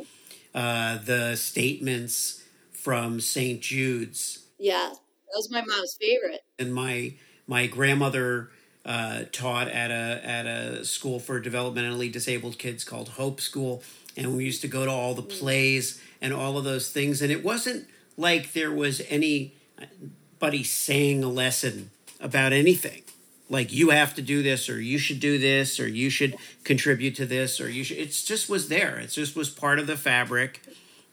Oh. 0.55 0.61
uh, 0.61 0.99
the 0.99 1.37
statements 1.37 2.43
from 2.73 3.21
St. 3.21 3.61
Jude's 3.61 4.41
yeah, 4.59 4.91
that 4.93 5.37
was 5.37 5.51
my 5.51 5.63
mom's 5.63 5.97
favorite. 6.01 6.43
and 6.59 6.73
my 6.75 7.15
my 7.47 7.67
grandmother 7.67 8.51
uh, 8.85 9.25
taught 9.33 9.69
at 9.69 9.91
a 9.91 10.21
at 10.25 10.47
a 10.47 10.85
school 10.85 11.19
for 11.19 11.41
developmentally 11.41 12.13
disabled 12.13 12.59
kids 12.59 12.85
called 12.85 13.09
Hope 13.11 13.41
School, 13.41 13.83
and 14.17 14.37
we 14.37 14.45
used 14.45 14.61
to 14.63 14.69
go 14.69 14.85
to 14.85 14.91
all 14.91 15.15
the 15.15 15.23
plays 15.23 16.01
and 16.21 16.33
all 16.35 16.57
of 16.59 16.65
those 16.65 16.91
things. 16.91 17.21
And 17.23 17.33
it 17.33 17.43
wasn't 17.43 17.87
like 18.17 18.53
there 18.53 18.71
was 18.73 19.01
anybody 19.09 20.63
saying 20.63 21.25
a 21.25 21.29
lesson 21.29 21.91
about 22.21 22.53
anything. 22.53 23.03
Like 23.51 23.73
you 23.73 23.91
have 23.91 24.15
to 24.15 24.23
do 24.23 24.43
this, 24.43 24.69
or 24.71 24.81
you 24.81 24.99
should 24.99 25.21
do 25.21 25.39
this, 25.39 25.79
or 25.79 25.87
you 25.87 26.09
should 26.09 26.37
contribute 26.65 27.15
to 27.17 27.27
this, 27.27 27.61
or 27.61 27.71
you 27.71 27.85
should. 27.85 27.99
It 27.99 28.11
just 28.11 28.49
was 28.49 28.69
there. 28.69 28.99
It 28.99 29.09
just 29.09 29.37
was 29.37 29.51
part 29.51 29.79
of 29.79 29.87
the 29.87 29.97
fabric, 29.97 30.63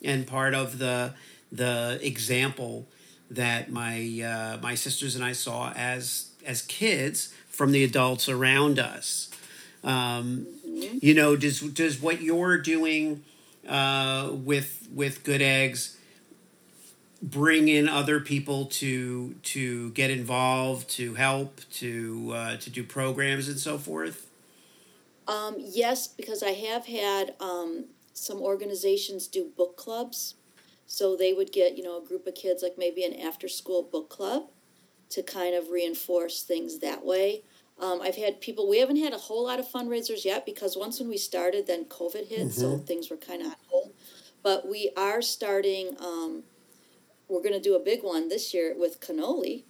and 0.04 0.26
part 0.26 0.54
of 0.54 0.78
the 0.78 1.14
the 1.52 2.00
example 2.02 2.88
that 3.30 3.70
my 3.70 4.22
uh, 4.22 4.58
my 4.62 4.76
sisters 4.76 5.16
and 5.16 5.24
I 5.24 5.34
saw 5.34 5.72
as 5.74 6.32
as 6.46 6.62
kids 6.62 7.34
from 7.50 7.74
the 7.74 7.84
adults 7.84 8.30
around 8.30 8.80
us. 8.80 9.30
Um, 9.84 10.48
you 10.64 11.14
know, 11.14 11.36
does 11.36 11.60
does 11.60 12.02
what 12.02 12.22
you're 12.22 12.58
doing 12.58 13.24
uh, 13.68 14.30
with 14.32 14.88
with 14.94 15.24
Good 15.24 15.42
Eggs 15.42 15.98
bring 17.22 17.68
in 17.68 17.88
other 17.88 18.20
people 18.20 18.66
to 18.66 19.34
to 19.44 19.92
get 19.92 20.10
involved, 20.10 20.90
to 20.92 21.16
help, 21.16 21.62
to 21.74 22.32
uh, 22.34 22.58
to 22.58 22.70
do 22.70 22.84
programs 22.84 23.48
and 23.48 23.60
so 23.60 23.78
forth? 23.78 24.28
Um, 25.28 25.56
yes, 25.60 26.08
because 26.08 26.44
I 26.44 26.52
have 26.52 26.88
had 26.88 27.36
um, 27.40 27.86
some 28.14 28.42
organizations 28.42 29.28
do 29.28 29.46
book 29.56 29.78
clubs. 29.78 30.36
So 30.88 31.16
they 31.16 31.32
would 31.32 31.54
get, 31.54 31.78
you 31.78 31.84
know, 31.84 32.04
a 32.04 32.06
group 32.06 32.28
of 32.28 32.36
kids, 32.36 32.62
like 32.62 32.76
maybe 32.78 33.06
an 33.06 33.14
after 33.14 33.48
school 33.48 33.82
book 33.82 34.10
club, 34.10 34.50
to 35.12 35.24
kind 35.24 35.56
of 35.56 35.70
reinforce 35.70 36.44
things 36.44 36.80
that 36.80 37.06
way. 37.06 37.44
Um, 37.80 38.02
I've 38.02 38.18
had 38.18 38.42
people, 38.42 38.68
we 38.70 38.80
haven't 38.80 38.98
had 38.98 39.14
a 39.14 39.18
whole 39.18 39.46
lot 39.46 39.58
of 39.58 39.66
fundraisers 39.66 40.26
yet 40.26 40.46
because 40.46 40.76
once 40.76 41.00
when 41.00 41.08
we 41.08 41.18
started, 41.18 41.66
then 41.66 41.86
COVID 41.86 42.28
hit, 42.28 42.52
so 42.52 42.78
things 42.78 43.10
were 43.10 43.16
kind 43.16 43.42
of 43.42 43.48
on 43.48 43.56
hold. 43.70 43.94
But 44.44 44.70
we 44.70 44.92
are 44.98 45.22
starting, 45.22 45.96
um, 46.02 46.44
we're 47.32 47.42
going 47.42 47.54
to 47.54 47.62
do 47.62 47.76
a 47.76 47.80
big 47.80 48.04
one 48.04 48.28
this 48.28 48.54
year 48.54 48.76
with 48.78 49.00
cannoli, 49.00 49.64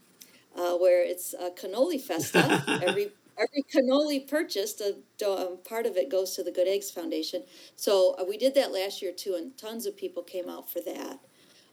uh, 0.57 0.75
where 0.77 1.03
it's 1.03 1.33
a 1.33 1.51
cannoli 1.51 2.01
festa. 2.01 2.63
every 2.85 3.11
every 3.37 3.63
cannoli 3.73 4.27
purchased, 4.27 4.81
a 4.81 4.95
um, 5.25 5.59
part 5.63 5.85
of 5.85 5.95
it 5.95 6.09
goes 6.09 6.35
to 6.35 6.43
the 6.43 6.51
Good 6.51 6.67
Eggs 6.67 6.91
Foundation. 6.91 7.43
So 7.75 8.15
uh, 8.19 8.25
we 8.27 8.37
did 8.37 8.55
that 8.55 8.73
last 8.73 9.01
year 9.01 9.13
too, 9.15 9.35
and 9.35 9.55
tons 9.57 9.85
of 9.85 9.95
people 9.95 10.23
came 10.23 10.49
out 10.49 10.69
for 10.69 10.79
that. 10.81 11.19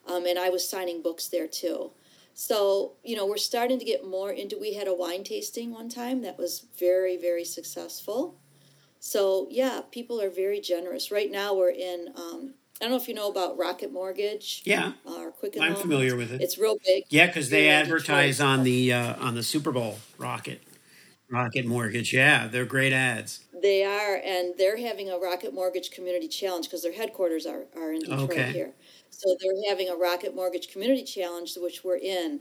Um, 0.06 0.26
and 0.26 0.38
I 0.38 0.50
was 0.50 0.68
signing 0.68 1.02
books 1.02 1.28
there 1.28 1.48
too. 1.48 1.90
So 2.34 2.92
you 3.02 3.16
know, 3.16 3.26
we're 3.26 3.38
starting 3.38 3.78
to 3.78 3.84
get 3.84 4.06
more 4.06 4.30
into. 4.30 4.58
We 4.58 4.74
had 4.74 4.88
a 4.88 4.94
wine 4.94 5.24
tasting 5.24 5.72
one 5.72 5.88
time 5.88 6.22
that 6.22 6.38
was 6.38 6.66
very 6.78 7.16
very 7.16 7.44
successful. 7.44 8.36
So 9.00 9.48
yeah, 9.50 9.80
people 9.90 10.20
are 10.20 10.30
very 10.30 10.60
generous. 10.60 11.10
Right 11.10 11.30
now, 11.30 11.54
we're 11.54 11.70
in. 11.70 12.08
Um, 12.14 12.54
I 12.80 12.84
don't 12.84 12.92
know 12.92 12.96
if 12.96 13.08
you 13.08 13.14
know 13.14 13.28
about 13.28 13.58
Rocket 13.58 13.92
Mortgage. 13.92 14.62
Yeah, 14.64 14.92
uh, 15.06 15.14
or 15.16 15.30
Quicken 15.32 15.62
I'm 15.62 15.74
familiar 15.74 16.14
with 16.14 16.30
it. 16.30 16.40
It's 16.40 16.58
real 16.58 16.76
big. 16.84 17.04
Yeah, 17.08 17.26
because 17.26 17.50
they 17.50 17.68
advertise 17.68 18.40
on 18.40 18.62
the 18.62 18.92
uh, 18.92 19.16
on 19.20 19.34
the 19.34 19.42
Super 19.42 19.72
Bowl 19.72 19.98
Rocket 20.16 20.62
Rocket 21.30 21.66
Mortgage. 21.66 22.14
Yeah, 22.14 22.46
they're 22.46 22.64
great 22.64 22.92
ads. 22.92 23.40
They 23.60 23.82
are, 23.84 24.20
and 24.24 24.54
they're 24.56 24.76
having 24.76 25.10
a 25.10 25.18
Rocket 25.18 25.52
Mortgage 25.52 25.90
Community 25.90 26.28
Challenge 26.28 26.66
because 26.66 26.82
their 26.82 26.92
headquarters 26.92 27.46
are, 27.46 27.64
are 27.76 27.92
in 27.92 28.00
Detroit 28.00 28.30
Okay. 28.30 28.52
here. 28.52 28.72
So 29.10 29.36
they're 29.40 29.68
having 29.68 29.88
a 29.88 29.96
Rocket 29.96 30.34
Mortgage 30.36 30.68
Community 30.68 31.02
Challenge, 31.02 31.56
which 31.56 31.82
we're 31.82 31.96
in, 31.96 32.40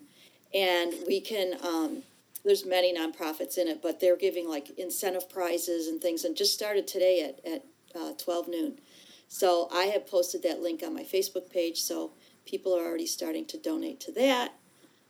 and 0.54 0.94
we 1.08 1.20
can. 1.20 1.58
Um, 1.66 2.04
there's 2.46 2.64
many 2.66 2.96
nonprofits 2.96 3.58
in 3.58 3.68
it, 3.68 3.82
but 3.82 4.00
they're 4.00 4.16
giving 4.16 4.48
like 4.48 4.70
incentive 4.78 5.28
prizes 5.30 5.88
and 5.88 6.00
things, 6.00 6.24
and 6.24 6.38
just 6.38 6.54
started 6.54 6.88
today 6.88 7.24
at 7.24 7.52
at 7.52 7.66
uh, 8.00 8.14
12 8.24 8.48
noon. 8.50 8.80
So 9.28 9.68
I 9.72 9.86
have 9.86 10.08
posted 10.08 10.44
that 10.44 10.62
link 10.62 10.82
on 10.84 10.94
my 10.94 11.04
Facebook 11.04 11.50
page, 11.50 11.82
so 11.82 12.12
people 12.46 12.74
are 12.78 12.86
already 12.86 13.06
starting 13.08 13.46
to 13.48 13.58
donate 13.58 14.00
to 14.02 14.12
that. 14.14 14.54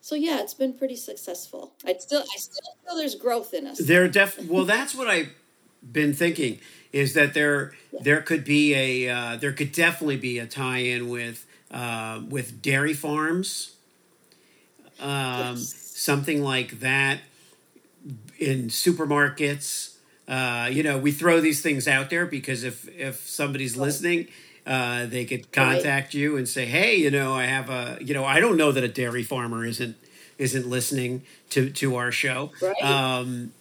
So 0.02 0.16
yeah, 0.16 0.40
it's 0.42 0.54
been 0.54 0.74
pretty 0.74 0.96
successful. 0.96 1.74
I 1.86 1.96
still 2.00 2.22
I 2.22 2.38
still 2.38 2.76
feel 2.86 2.98
there's 2.98 3.16
growth 3.16 3.54
in 3.54 3.68
us. 3.68 3.78
They're 3.80 4.08
def. 4.08 4.40
Well, 4.48 4.66
that's 4.66 4.96
what 4.96 5.08
I've 5.08 5.30
been 5.92 6.14
thinking 6.14 6.60
is 6.92 7.14
that 7.14 7.34
there 7.34 7.74
there 8.02 8.22
could 8.22 8.44
be 8.44 8.74
a 8.74 9.10
uh, 9.10 9.36
there 9.38 9.52
could 9.54 9.72
definitely 9.72 10.18
be 10.18 10.40
a 10.40 10.46
tie-in 10.46 11.10
with 11.10 11.46
uh, 11.72 12.22
with 12.30 12.62
dairy 12.62 12.94
farms, 12.94 13.76
um, 15.00 15.58
Yes. 15.58 15.74
something 15.96 16.42
like 16.42 16.80
that 16.80 17.20
in 18.40 18.68
supermarkets. 18.70 19.97
Uh, 20.28 20.70
you 20.72 20.84
know, 20.84 20.98
we 20.98 21.12
throw 21.12 21.40
these 21.40 21.62
things 21.62 21.88
out 21.88 22.10
there 22.10 22.26
because 22.26 22.64
if 22.64 22.88
if 22.98 23.28
somebody's 23.28 23.76
Right. 23.76 23.86
listening, 23.86 24.28
uh, 24.66 25.06
they 25.06 25.26
could 25.26 25.52
contact 25.52 26.14
you 26.14 26.38
and 26.38 26.48
say, 26.48 26.66
"Hey, 26.66 26.96
you 26.98 27.10
know, 27.12 27.34
I 27.34 27.46
have 27.46 27.70
a, 27.70 27.98
you 28.02 28.14
know, 28.14 28.26
I 28.26 28.40
don't 28.40 28.58
know 28.58 28.72
that 28.72 28.84
a 28.84 28.90
dairy 28.90 29.24
farmer 29.24 29.66
isn't 29.66 29.96
isn't 30.38 30.68
listening 30.70 31.24
to 31.52 31.70
to 31.70 31.96
our 31.96 32.12
show." 32.12 32.52
Right. 32.62 32.82
Um, 32.84 33.54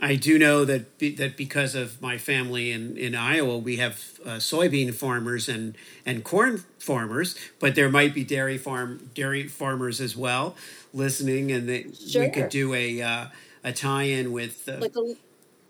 I 0.00 0.14
do 0.16 0.38
know 0.38 0.64
that 0.66 0.98
be, 0.98 1.14
that 1.16 1.36
because 1.36 1.74
of 1.74 2.02
my 2.02 2.18
family 2.18 2.70
in, 2.70 2.96
in 2.98 3.14
Iowa, 3.14 3.56
we 3.56 3.76
have 3.76 4.02
uh, 4.24 4.30
soybean 4.36 4.92
farmers 4.94 5.48
and, 5.48 5.74
and 6.04 6.22
corn 6.22 6.64
farmers, 6.78 7.34
but 7.60 7.74
there 7.74 7.88
might 7.88 8.12
be 8.14 8.22
dairy 8.22 8.58
farm 8.58 9.10
dairy 9.14 9.48
farmers 9.48 10.00
as 10.00 10.14
well 10.16 10.54
listening, 10.92 11.50
and 11.50 11.68
they, 11.68 11.86
we 12.14 12.28
could 12.28 12.48
do 12.50 12.74
a 12.74 13.00
uh, 13.02 13.26
a 13.64 13.72
tie-in 13.72 14.32
with 14.32 14.68
uh, 14.68 14.76
Like 14.80 14.96
a 14.96 15.14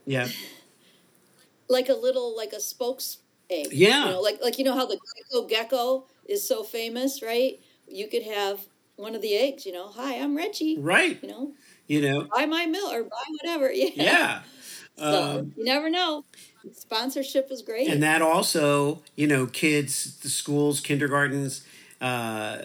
yeah 0.07 0.29
like 1.69 1.89
a 1.89 1.95
little 1.95 2.37
like 2.37 2.53
a 2.53 2.61
spokes 2.61 3.19
egg. 3.51 3.69
Yeah. 3.73 4.05
You 4.07 4.11
know, 4.13 4.21
like 4.21 4.39
like 4.43 4.59
you 4.59 4.65
know 4.65 4.75
how 4.75 4.87
the 4.87 4.99
gecko 5.31 5.47
gecko 5.47 6.05
is 6.27 6.47
so 6.47 6.63
famous, 6.63 7.23
right? 7.23 7.61
you 7.89 8.09
could 8.09 8.25
have 8.25 8.61
one 8.97 9.15
of 9.15 9.23
the 9.23 9.35
eggs. 9.37 9.65
You 9.65 9.73
know, 9.73 9.87
hi, 9.89 10.17
I'm 10.17 10.37
Reggie. 10.37 10.77
Right. 10.79 11.23
You 11.23 11.29
know, 11.29 11.53
You 11.87 12.03
know. 12.03 12.27
buy 12.35 12.47
my 12.47 12.67
milk 12.67 12.93
or 12.93 13.05
buy 13.05 13.25
whatever. 13.43 13.71
Yeah. 13.73 13.91
Yeah. 13.95 14.43
So 14.99 15.23
Um, 15.41 15.53
you 15.59 15.65
never 15.65 15.91
know. 15.91 16.25
Sponsorship 16.73 17.51
is 17.51 17.61
great. 17.61 17.87
and 17.89 18.03
that 18.03 18.23
also, 18.23 19.03
you 19.15 19.27
know, 19.27 19.45
kids, 19.47 20.17
the 20.21 20.31
schools, 20.31 20.81
kindergartens, 20.81 21.65
uh, 22.01 22.63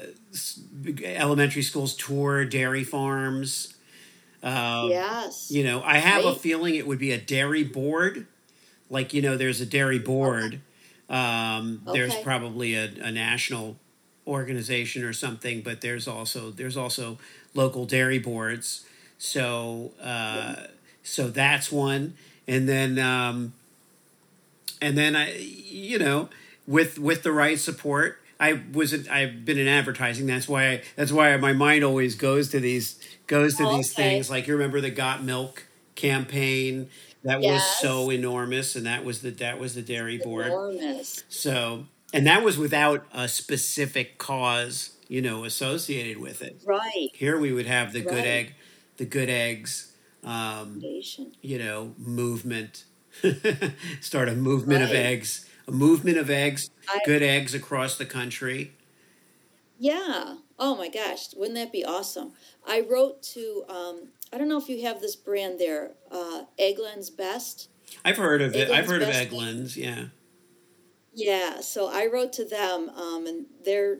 elementary 1.04 1.62
schools 1.62 1.94
tour 1.96 2.46
dairy 2.46 2.84
farms. 2.86 3.74
Um, 4.44 4.90
yes. 4.90 5.52
You 5.52 5.64
know, 5.64 5.82
I 5.84 5.98
have 5.98 6.26
a 6.26 6.34
feeling 6.36 6.76
it 6.76 6.88
would 6.88 7.00
be 7.00 7.12
a 7.12 7.20
dairy 7.20 7.64
board. 7.64 8.28
Like, 8.90 9.14
you 9.14 9.22
know, 9.22 9.38
there's 9.38 9.62
a 9.62 9.66
dairy 9.66 10.00
board. 10.00 10.62
Um, 11.10 11.82
There's 11.92 12.14
Okay. 12.14 12.24
probably 12.24 12.76
a, 12.76 12.86
a 13.02 13.12
national 13.12 13.78
organization 14.28 15.04
or 15.04 15.14
something, 15.14 15.62
but 15.62 15.82
there's 15.82 16.08
also 16.08 16.52
there's 16.52 16.78
also 16.78 17.18
local 17.54 17.86
dairy 17.86 18.20
boards. 18.20 18.86
So 19.18 19.92
uh, 20.02 20.56
so 21.04 21.28
that's 21.30 21.72
one, 21.72 22.16
and 22.48 22.68
then 22.70 22.98
um, 23.00 23.54
and 24.82 24.98
then 24.98 25.16
I 25.16 25.38
you 25.38 26.00
know 26.00 26.30
with 26.68 27.00
with 27.00 27.24
the 27.24 27.32
right 27.32 27.60
support. 27.60 28.18
I 28.40 28.60
wasn't. 28.74 29.08
I've 29.08 29.46
been 29.46 29.60
in 29.60 29.68
advertising. 29.68 30.26
That's 30.26 30.48
why. 30.48 30.68
I, 30.68 30.82
that's 30.96 31.12
why 31.12 31.38
my 31.38 31.54
mind 31.54 31.84
always 31.84 32.16
goes 32.16 32.50
to 32.50 32.60
these 32.60 33.00
goes 33.32 33.56
to 33.58 33.64
Oh, 33.68 33.78
these 33.78 33.94
okay. 33.94 34.12
things. 34.12 34.30
Like 34.30 34.48
you 34.48 34.54
remember 34.54 34.82
the 34.82 34.92
Got 34.92 35.24
Milk 35.24 35.68
campaign 35.96 36.90
that 37.24 37.40
was 37.42 37.64
so 37.80 38.12
enormous, 38.12 38.76
and 38.76 38.86
that 38.86 39.04
was 39.06 39.22
the 39.22 39.32
that 39.32 39.60
was 39.60 39.76
the 39.76 39.82
dairy 39.82 40.18
board. 40.18 40.48
Enormous. 40.48 41.24
So, 41.30 41.86
and 42.14 42.28
that 42.28 42.44
was 42.44 42.58
without 42.58 43.06
a 43.14 43.28
specific 43.28 44.18
cause, 44.18 44.92
you 45.08 45.22
know, 45.22 45.44
associated 45.46 46.18
with 46.18 46.42
it. 46.42 46.62
Right. 46.66 47.10
Here 47.14 47.40
we 47.40 47.52
would 47.54 47.68
have 47.68 47.94
the 47.94 48.02
good 48.02 48.26
egg, 48.26 48.56
the 48.98 49.06
good 49.06 49.30
eggs, 49.30 49.94
um, 50.24 50.82
you 51.42 51.58
know, 51.60 51.94
movement. 51.98 52.86
Start 54.02 54.30
a 54.30 54.36
movement 54.36 54.84
of 54.84 54.92
eggs, 54.92 55.46
a 55.68 55.72
movement 55.72 56.18
of 56.18 56.30
eggs, 56.30 56.70
I- 56.90 57.00
good 57.06 57.22
eggs 57.24 57.54
across 57.54 57.98
the 57.98 58.06
country. 58.06 58.74
Yeah. 59.80 60.36
Oh 60.64 60.76
my 60.78 60.88
gosh, 60.88 61.34
wouldn't 61.36 61.56
that 61.56 61.72
be 61.72 61.84
awesome? 61.84 62.34
I 62.66 62.86
wrote 62.88 63.24
to 63.34 63.64
um, 63.68 64.10
I 64.32 64.38
don't 64.38 64.48
know 64.48 64.60
if 64.60 64.70
you 64.70 64.84
have 64.84 65.02
this 65.02 65.16
brand 65.16 65.60
there, 65.60 65.92
uh, 66.12 66.44
Eggland's 66.60 67.10
Best. 67.10 67.70
I've 68.06 68.18
heard 68.18 68.42
of 68.42 68.56
it. 68.56 68.70
I've 68.70 68.86
Eggland's 68.86 68.92
heard 68.92 69.02
of 69.02 69.08
best- 69.10 69.20
Egglands. 69.22 69.76
Yeah. 69.78 70.06
Yeah, 71.14 71.60
so 71.60 71.90
I 71.92 72.08
wrote 72.14 72.32
to 72.34 72.46
them, 72.46 72.90
um, 72.90 73.28
and 73.28 73.46
they're, 73.66 73.98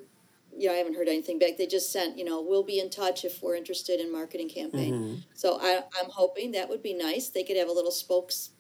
you 0.58 0.68
know, 0.68 0.74
I 0.74 0.78
haven't 0.78 0.94
heard 0.96 1.10
anything 1.10 1.40
back. 1.40 1.58
They 1.58 1.68
just 1.68 1.92
sent, 1.92 2.18
you 2.18 2.24
know, 2.24 2.42
we'll 2.42 2.64
be 2.64 2.80
in 2.80 2.90
touch 2.90 3.26
if 3.26 3.42
we're 3.44 3.56
interested 3.56 4.00
in 4.00 4.10
marketing 4.14 4.48
campaign. 4.48 4.94
Mm-hmm. 4.94 5.16
So 5.34 5.58
I, 5.60 5.84
I'm 6.00 6.10
hoping 6.10 6.52
that 6.52 6.70
would 6.70 6.82
be 6.82 6.94
nice. 6.94 7.28
They 7.28 7.44
could 7.44 7.58
have 7.58 7.68
a 7.68 7.74
little 7.74 7.92
spokes, 7.92 8.52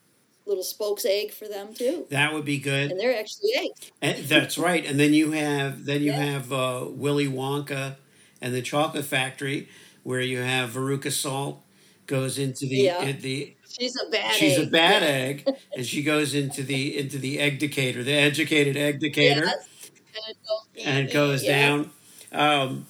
little 0.51 0.63
spokes 0.63 1.05
egg 1.05 1.31
for 1.31 1.48
them 1.48 1.74
too, 1.74 2.05
That 2.10 2.34
would 2.34 2.46
be 2.46 2.58
good. 2.60 2.91
and 2.91 3.00
they're 3.00 3.17
actually 3.17 3.51
eggs. 3.55 3.91
And 4.01 4.25
that's 4.25 4.58
right. 4.58 4.86
And 4.86 5.00
then 5.00 5.13
you 5.13 5.31
have 5.31 5.86
then 5.86 6.01
you 6.01 6.12
Yeah. 6.12 6.24
have 6.34 6.53
uh, 6.53 6.86
Willy 6.89 7.27
Wonka 7.27 7.96
and 8.41 8.53
the 8.53 8.62
Chocolate 8.62 9.05
Factory, 9.05 9.67
where 10.03 10.22
you 10.22 10.39
have 10.39 10.72
Veruca 10.72 11.12
Salt 11.12 11.62
goes 12.08 12.38
into 12.38 12.65
the 12.67 12.77
Yeah. 12.89 13.12
the 13.13 13.55
She's 13.70 13.96
a 13.96 14.10
bad. 14.10 14.36
she's 14.36 14.58
a 14.58 14.65
bad 14.67 15.01
egg, 15.03 15.48
and 15.75 15.86
she 15.86 16.03
goes 16.03 16.34
into 16.36 16.62
the 16.63 16.98
into 16.98 17.17
the 17.17 17.38
Eggdicator, 17.38 18.03
the 18.03 18.13
educated 18.13 18.75
Eggdicator, 18.75 19.46
Yes. 19.46 19.67
And 20.27 20.36
goes, 20.46 20.86
and 20.86 21.08
it 21.08 21.13
goes 21.13 21.43
yeah. 21.46 21.67
down. 21.67 21.91
Um, 22.34 22.86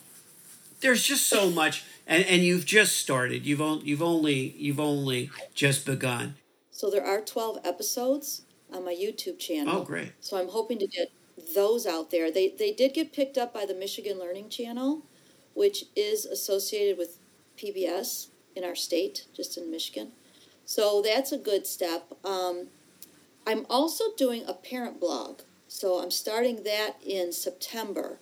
there's 0.80 1.04
just 1.04 1.28
so 1.28 1.52
much, 1.52 1.84
and, 2.08 2.26
and 2.26 2.42
you've 2.42 2.66
just 2.66 2.98
started. 2.98 3.46
You've 3.46 3.62
only 3.62 3.86
you've 3.86 4.02
only 4.02 4.56
you've 4.58 4.80
only 4.80 5.30
just 5.54 5.86
begun. 5.86 6.36
So 6.82 6.90
there 6.90 7.06
are 7.06 7.22
12 7.22 7.60
episodes 7.64 8.42
on 8.74 8.84
my 8.84 8.92
YouTube 8.92 9.38
channel. 9.38 9.82
Oh, 9.82 9.84
great! 9.84 10.14
So 10.20 10.36
I'm 10.36 10.48
hoping 10.48 10.80
to 10.80 10.88
get 10.88 11.12
those 11.54 11.86
out 11.86 12.10
there. 12.10 12.32
They 12.32 12.56
they 12.58 12.72
did 12.72 12.96
get 12.96 13.14
picked 13.14 13.38
up 13.38 13.54
by 13.54 13.68
the 13.68 13.76
Michigan 13.76 14.18
Learning 14.18 14.50
Channel, 14.50 15.04
which 15.54 15.86
is 15.96 16.26
associated 16.26 16.98
with 16.98 17.20
PBS 17.56 18.30
in 18.56 18.64
our 18.64 18.74
state, 18.74 19.28
just 19.32 19.60
in 19.60 19.70
Michigan. 19.70 20.14
So 20.66 21.04
that's 21.04 21.32
a 21.32 21.38
good 21.38 21.68
step. 21.68 22.16
Um, 22.26 22.70
I'm 23.46 23.68
also 23.70 24.06
doing 24.18 24.44
a 24.48 24.56
parent 24.56 25.00
blog. 25.00 25.42
So 25.68 26.02
I'm 26.02 26.10
starting 26.10 26.64
that 26.64 26.96
in 27.06 27.32
September. 27.32 28.18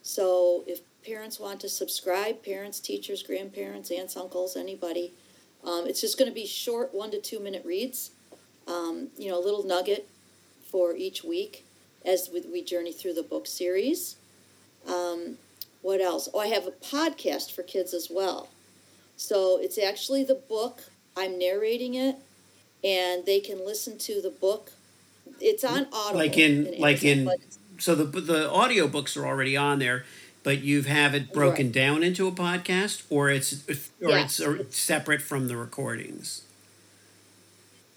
So 0.00 0.64
if 0.66 0.80
parents 1.04 1.38
want 1.38 1.60
to 1.60 1.68
subscribe, 1.68 2.42
parents, 2.42 2.80
teachers, 2.80 3.22
grandparents, 3.22 3.90
aunts, 3.90 4.16
uncles, 4.16 4.56
anybody, 4.56 5.12
um, 5.68 5.86
it's 5.86 6.00
just 6.00 6.18
going 6.18 6.30
to 6.30 6.34
be 6.34 6.46
short 6.46 6.94
one 6.94 7.10
to 7.10 7.20
two 7.20 7.40
minute 7.40 7.64
reads. 7.64 8.10
Um, 8.66 9.08
you 9.18 9.28
know, 9.28 9.38
a 9.38 9.44
little 9.44 9.64
nugget 9.64 10.08
for 10.70 10.94
each 10.94 11.22
week 11.22 11.64
as 12.04 12.30
we, 12.32 12.40
we 12.52 12.62
journey 12.62 12.92
through 12.92 13.14
the 13.14 13.22
book 13.22 13.46
series. 13.46 14.16
Um, 14.86 15.36
what 15.82 16.00
else? 16.00 16.28
Oh, 16.32 16.40
I 16.40 16.48
have 16.48 16.66
a 16.66 16.70
podcast 16.70 17.52
for 17.52 17.62
kids 17.62 17.92
as 17.92 18.08
well. 18.10 18.48
So 19.16 19.58
it's 19.60 19.78
actually 19.78 20.24
the 20.24 20.34
book. 20.34 20.84
I'm 21.16 21.38
narrating 21.38 21.94
it, 21.94 22.16
and 22.84 23.26
they 23.26 23.40
can 23.40 23.64
listen 23.64 23.98
to 23.98 24.22
the 24.22 24.30
book. 24.30 24.72
It's 25.40 25.64
on 25.64 25.86
Audible. 25.92 26.18
Like 26.18 26.38
in 26.38 26.74
like 26.78 27.04
Amazon, 27.04 27.34
in 27.34 27.80
so 27.80 27.94
the 27.94 28.04
the 28.04 28.48
audiobooks 28.48 29.16
are 29.16 29.26
already 29.26 29.56
on 29.56 29.78
there, 29.78 30.04
but 30.48 30.62
you 30.62 30.80
have 30.80 31.14
it 31.14 31.30
broken 31.30 31.66
Right. 31.66 31.74
down 31.74 32.02
into 32.02 32.26
a 32.26 32.32
podcast, 32.32 33.02
or 33.10 33.28
it's 33.28 33.52
or 34.02 34.16
it's 34.16 34.40
or 34.40 34.64
separate 34.70 35.20
from 35.20 35.46
the 35.46 35.58
recordings. 35.58 36.40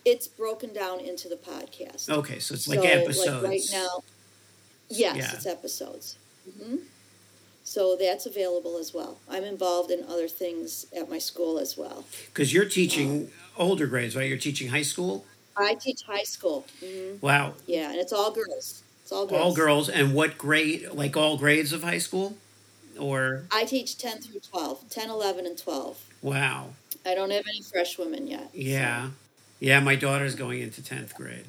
it's 0.04 0.28
broken 0.28 0.74
down 0.74 1.00
into 1.00 1.30
the 1.30 1.38
podcast. 1.38 2.10
Okay, 2.10 2.40
so 2.40 2.54
it's 2.54 2.68
like 2.68 2.80
So, 2.82 2.86
episodes. 2.86 3.48
right 3.48 3.62
now, 3.72 4.04
yes, 4.90 5.16
Yeah. 5.16 5.34
it's 5.34 5.46
episodes. 5.46 6.18
hmm 6.60 6.76
So 7.64 7.96
that's 7.96 8.26
available 8.26 8.78
as 8.78 8.94
well. 8.94 9.18
I'm 9.30 9.46
involved 9.46 9.92
in 9.92 10.04
other 10.04 10.28
things 10.28 10.88
at 10.94 11.10
my 11.10 11.20
school 11.20 11.58
as 11.58 11.78
well. 11.78 12.04
Because 12.34 12.52
you're 12.54 12.66
teaching 12.66 13.32
older 13.58 13.88
grades, 13.88 14.14
right? 14.18 14.28
You're 14.28 14.38
teaching 14.50 14.68
high 14.70 14.82
school. 14.94 15.24
I 15.56 15.76
teach 15.76 16.02
high 16.06 16.24
school. 16.36 16.66
hmm 16.84 17.16
Wow, 17.22 17.54
Yeah, 17.66 17.92
and 17.92 18.00
it's 18.00 18.12
all 18.12 18.32
girls. 18.32 18.84
It's 19.12 19.18
all 19.18 19.26
girls. 19.28 19.42
all 19.42 19.54
girls, 19.54 19.90
and 19.90 20.14
what 20.14 20.38
grade? 20.38 20.88
Like 20.94 21.18
all 21.18 21.38
grades 21.38 21.74
of 21.74 21.84
high 21.84 21.98
school, 21.98 22.38
or 22.98 23.44
I 23.52 23.66
teach 23.66 23.98
10 23.98 24.20
through 24.22 24.40
12, 24.40 24.90
10, 24.90 25.10
11, 25.10 25.46
and 25.46 25.58
12. 25.58 26.00
wow, 26.22 26.70
I 27.06 27.14
don't 27.14 27.32
have 27.32 27.44
any 27.46 27.62
fresh 27.62 27.98
women 27.98 28.28
yet. 28.28 28.50
yeah, 28.54 29.10
yeah. 29.60 29.82
My 29.82 29.96
daughter's 29.96 30.36
going 30.36 30.62
into 30.62 30.82
tenth 30.82 31.14
grade. 31.16 31.44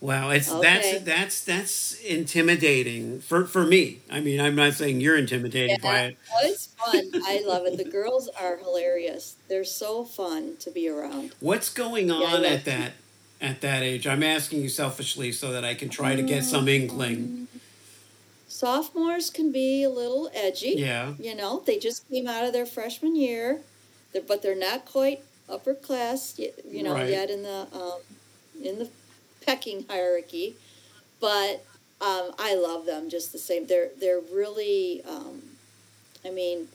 Wow, 0.00 0.30
it's 0.30 0.48
Okay. 0.48 0.62
that's 0.62 1.04
that's 1.04 1.40
that's 1.44 1.94
intimidating 2.02 3.20
for 3.20 3.46
for 3.46 3.64
me. 3.64 3.98
I 4.08 4.20
mean, 4.20 4.40
I'm 4.40 4.54
not 4.54 4.74
saying 4.74 5.00
you're 5.00 5.16
intimidated 5.16 5.80
by 5.82 6.00
it. 6.02 6.18
well, 6.30 6.52
it's 6.52 6.66
fun. 6.66 7.10
I 7.24 7.42
love 7.44 7.66
it. 7.66 7.78
The 7.78 7.90
girls 7.90 8.28
are 8.40 8.58
hilarious. 8.58 9.34
They're 9.48 9.64
so 9.64 10.04
fun 10.04 10.56
to 10.60 10.70
be 10.70 10.88
around. 10.88 11.32
What's 11.40 11.68
going 11.72 12.12
on 12.12 12.20
love- 12.20 12.44
at 12.44 12.64
that 12.66 12.92
at 13.40 13.60
that 13.60 13.82
age? 13.82 14.06
I'm 14.06 14.22
asking 14.22 14.62
you 14.62 14.68
selfishly 14.68 15.32
so 15.32 15.52
that 15.52 15.64
I 15.64 15.74
can 15.74 15.88
try 15.88 16.16
to 16.16 16.22
get 16.22 16.44
some 16.44 16.68
inkling. 16.68 17.48
Sophomores 18.48 19.30
can 19.30 19.52
be 19.52 19.82
a 19.82 19.90
little 19.90 20.30
edgy. 20.34 20.74
Yeah. 20.78 21.12
You 21.18 21.34
know, 21.34 21.62
they 21.66 21.78
just 21.78 22.08
came 22.08 22.26
out 22.26 22.44
of 22.44 22.52
their 22.52 22.64
freshman 22.66 23.14
year, 23.16 23.60
but 24.26 24.42
they're 24.42 24.54
not 24.56 24.86
quite 24.86 25.20
upper 25.48 25.74
class, 25.74 26.38
you 26.38 26.82
know, 26.82 26.94
Right. 26.94 27.10
yet 27.10 27.28
in 27.30 27.42
the 27.42 27.66
um, 27.72 28.00
in 28.62 28.78
the 28.78 28.88
pecking 29.44 29.84
hierarchy. 29.88 30.56
But 31.20 31.64
um, 32.00 32.32
I 32.38 32.54
love 32.54 32.86
them 32.86 33.10
just 33.10 33.32
the 33.32 33.38
same. 33.38 33.66
They're 33.66 33.90
they're 34.00 34.20
really, 34.32 35.02
um, 35.08 35.42
I 36.24 36.30
mean, 36.30 36.68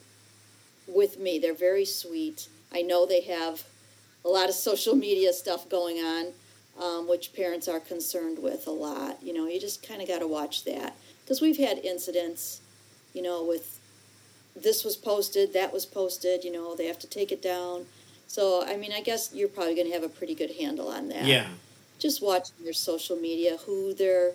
with 0.86 1.18
me, 1.18 1.38
they're 1.38 1.54
very 1.54 1.84
sweet. 1.84 2.48
I 2.72 2.82
know 2.82 3.06
they 3.06 3.22
have 3.22 3.64
a 4.24 4.28
lot 4.28 4.48
of 4.48 4.54
social 4.54 4.94
media 4.94 5.32
stuff 5.32 5.68
going 5.68 5.98
on, 5.98 6.26
um, 6.80 7.08
which 7.08 7.32
parents 7.34 7.68
are 7.68 7.80
concerned 7.80 8.38
with 8.42 8.66
a 8.66 8.70
lot. 8.70 9.22
You 9.22 9.32
know, 9.32 9.46
you 9.46 9.60
just 9.60 9.86
kind 9.86 10.00
of 10.00 10.08
got 10.08 10.20
to 10.20 10.26
watch 10.26 10.64
that 10.64 10.96
because 11.24 11.40
we've 11.40 11.58
had 11.58 11.78
incidents, 11.78 12.60
you 13.12 13.22
know, 13.22 13.44
with 13.44 13.78
this 14.54 14.84
was 14.84 14.96
posted, 14.96 15.52
that 15.52 15.72
was 15.72 15.86
posted. 15.86 16.44
You 16.44 16.52
know, 16.52 16.74
they 16.74 16.86
have 16.86 16.98
to 17.00 17.06
take 17.06 17.32
it 17.32 17.42
down. 17.42 17.86
So, 18.26 18.64
I 18.66 18.76
mean, 18.76 18.92
I 18.92 19.02
guess 19.02 19.30
you're 19.34 19.48
probably 19.48 19.74
going 19.74 19.88
to 19.88 19.92
have 19.92 20.02
a 20.02 20.08
pretty 20.08 20.34
good 20.34 20.52
handle 20.52 20.88
on 20.88 21.08
that. 21.08 21.24
Yeah. 21.24 21.48
Just 21.98 22.22
watching 22.22 22.56
their 22.64 22.72
social 22.72 23.16
media, 23.16 23.58
who 23.66 23.94
they're 23.94 24.32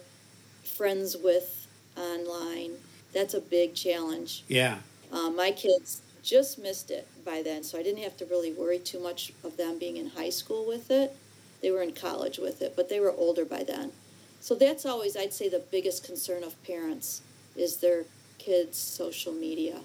friends 0.64 1.18
with 1.18 1.68
online. 1.98 2.74
That's 3.14 3.34
a 3.34 3.42
big 3.42 3.74
challenge. 3.74 4.44
Yeah. 4.48 4.78
Um, 5.12 5.36
my 5.36 5.52
kids 5.52 6.02
just 6.22 6.60
missed 6.60 6.92
it 6.92 7.08
by 7.26 7.42
then, 7.42 7.64
so 7.64 7.80
I 7.80 7.84
didn't 7.84 8.04
have 8.04 8.18
to 8.18 8.26
really 8.26 8.52
worry 8.52 8.80
too 8.80 9.00
much 9.00 9.32
of 9.44 9.58
them 9.58 9.80
being 9.80 9.98
in 9.98 10.08
high 10.08 10.30
school 10.30 10.68
with 10.68 10.92
it. 10.92 11.16
They 11.62 11.72
were 11.72 11.82
in 11.82 11.94
college 11.94 12.38
with 12.38 12.62
it, 12.62 12.76
but 12.76 12.90
they 12.90 13.00
were 13.00 13.12
older 13.12 13.46
by 13.46 13.64
then. 13.64 13.92
So 14.40 14.56
that's 14.56 14.86
always, 14.86 15.18
I'd 15.18 15.34
say, 15.34 15.50
the 15.50 15.64
biggest 15.72 16.04
concern 16.04 16.44
of 16.44 16.62
parents 16.64 17.22
is 17.56 17.78
their 17.78 18.06
kids' 18.38 18.78
social 18.78 19.34
media. 19.34 19.80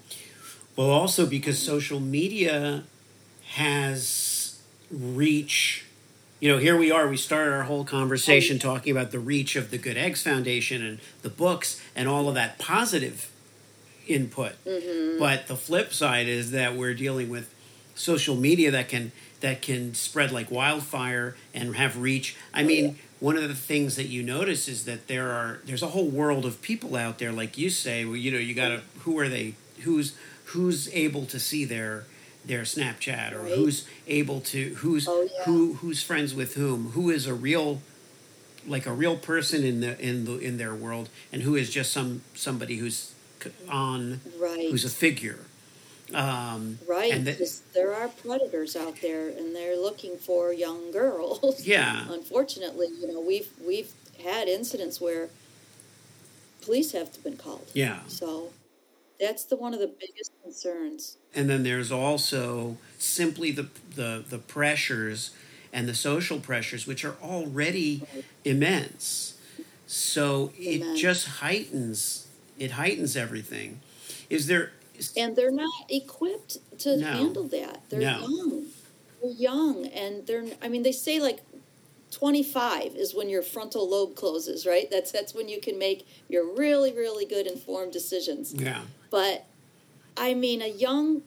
Well, 0.75 0.89
also 0.89 1.25
because 1.25 1.59
social 1.59 1.99
media 1.99 2.83
has 3.53 4.61
reach. 4.91 5.85
You 6.39 6.49
know, 6.49 6.57
here 6.57 6.77
we 6.77 6.91
are. 6.91 7.07
We 7.07 7.17
started 7.17 7.53
our 7.53 7.63
whole 7.63 7.85
conversation 7.85 8.59
talking 8.59 8.91
about 8.91 9.11
the 9.11 9.19
reach 9.19 9.55
of 9.55 9.71
the 9.71 9.77
Good 9.77 9.97
Eggs 9.97 10.23
Foundation 10.23 10.83
and 10.83 10.99
the 11.21 11.29
books 11.29 11.81
and 11.95 12.07
all 12.07 12.27
of 12.27 12.35
that 12.35 12.59
positive 12.59 13.31
input. 14.07 14.53
Mm-hmm. 14.65 15.19
But 15.19 15.47
the 15.47 15.55
flip 15.55 15.93
side 15.93 16.27
is 16.27 16.51
that 16.51 16.75
we're 16.75 16.93
dealing 16.93 17.29
with 17.29 17.53
social 17.95 18.35
media 18.35 18.71
that 18.71 18.89
can 18.89 19.11
that 19.43 19.61
can 19.61 19.93
spread 19.93 20.31
like 20.31 20.49
wildfire 20.49 21.35
and 21.53 21.75
have 21.75 21.97
reach. 21.97 22.37
I 22.53 22.63
mean, 22.63 22.97
one 23.19 23.35
of 23.35 23.43
the 23.45 23.53
things 23.53 23.97
that 23.97 24.05
you 24.07 24.23
notice 24.23 24.69
is 24.69 24.85
that 24.85 25.07
there 25.07 25.31
are 25.31 25.59
there's 25.65 25.83
a 25.83 25.87
whole 25.89 26.07
world 26.07 26.45
of 26.45 26.61
people 26.61 26.95
out 26.95 27.19
there, 27.19 27.33
like 27.33 27.57
you 27.57 27.69
say. 27.69 28.05
Well, 28.05 28.15
you 28.15 28.31
know, 28.31 28.37
you 28.37 28.53
got 28.55 28.69
to 28.69 28.81
who 28.99 29.19
are 29.19 29.27
they? 29.27 29.55
Who's 29.81 30.15
who's 30.45 30.87
able 30.93 31.25
to 31.25 31.39
see 31.41 31.65
their 31.65 32.05
their 32.45 32.61
Snapchat 32.61 33.33
or 33.33 33.41
Right. 33.41 33.51
who's 33.55 33.85
able 34.07 34.39
to 34.41 34.75
who's 34.75 35.07
Oh, 35.09 35.23
yeah. 35.29 35.43
who 35.43 35.73
who's 35.73 36.01
friends 36.01 36.33
with 36.33 36.55
whom? 36.55 36.91
Who 36.91 37.09
is 37.09 37.27
a 37.27 37.33
real 37.33 37.81
like 38.65 38.85
a 38.85 38.93
real 38.93 39.17
person 39.17 39.65
in 39.65 39.81
the 39.81 39.99
in 39.99 40.23
the 40.23 40.37
in 40.39 40.55
their 40.57 40.73
world 40.73 41.09
and 41.33 41.41
who 41.41 41.53
is 41.57 41.69
just 41.69 41.91
some 41.91 42.21
somebody 42.33 42.77
who's 42.77 43.11
on 43.67 44.21
Right. 44.39 44.69
who's 44.71 44.85
a 44.85 44.89
figure. 44.89 45.39
Um, 46.15 46.79
Right, 46.87 47.23
because 47.23 47.61
there 47.73 47.93
are 47.93 48.07
predators 48.09 48.75
out 48.75 49.01
there, 49.01 49.29
and 49.29 49.55
they're 49.55 49.77
looking 49.77 50.17
for 50.17 50.53
young 50.53 50.91
girls. 50.91 51.65
Yeah. 51.65 52.05
Unfortunately, 52.11 52.87
you 52.99 53.07
know, 53.11 53.19
we've 53.21 53.49
we've 53.65 53.91
had 54.23 54.47
incidents 54.47 55.01
where 55.01 55.29
police 56.61 56.91
have 56.91 57.21
been 57.23 57.37
called. 57.37 57.67
Yeah. 57.73 57.99
So 58.07 58.49
that's 59.19 59.43
the 59.45 59.55
one 59.55 59.73
of 59.73 59.79
the 59.79 59.87
biggest 59.87 60.31
concerns. 60.43 61.17
and 61.35 61.49
then 61.49 61.63
there's 61.63 61.91
also 61.91 62.77
simply 62.99 63.51
the 63.51 63.67
the 63.95 64.23
the 64.29 64.37
pressures 64.39 65.31
and 65.73 65.87
the 65.87 65.95
social 65.95 66.39
pressures 66.39 66.87
which 66.87 67.05
are 67.05 67.15
already 67.23 68.03
immense 68.45 69.35
so 69.87 70.51
it 70.57 70.95
just 70.97 71.27
heightens 71.41 72.27
it 72.59 72.71
heightens 72.71 73.15
everything 73.17 73.79
is 74.29 74.47
there 74.47 74.71
And 75.17 75.35
they're 75.35 75.51
not 75.51 75.71
equipped 75.89 76.57
to 76.79 76.97
No. 76.97 77.05
handle 77.07 77.47
that. 77.49 77.83
They're 77.89 78.01
No. 78.01 78.19
young. 78.21 78.65
They're 79.21 79.31
young, 79.31 79.87
and 79.87 80.25
they're. 80.27 80.45
I 80.61 80.69
mean, 80.69 80.83
they 80.83 80.91
say 80.91 81.19
like. 81.19 81.39
25 82.11 82.95
is 82.95 83.15
when 83.15 83.27
your 83.27 83.41
frontal 83.41 83.89
lobe 83.89 84.15
closes, 84.15 84.67
right? 84.67 84.87
That's 84.91 85.11
that's 85.11 85.33
when 85.33 85.49
you 85.49 85.59
can 85.59 85.79
make 85.79 86.05
your 86.29 86.45
really 86.45 86.91
really 86.93 87.25
good 87.25 87.47
informed 87.47 87.91
decisions. 87.91 88.53
yeah 88.53 88.81
But 89.09 89.45
I 90.15 90.33
mean, 90.35 90.61
a 90.61 90.67
young 90.67 91.23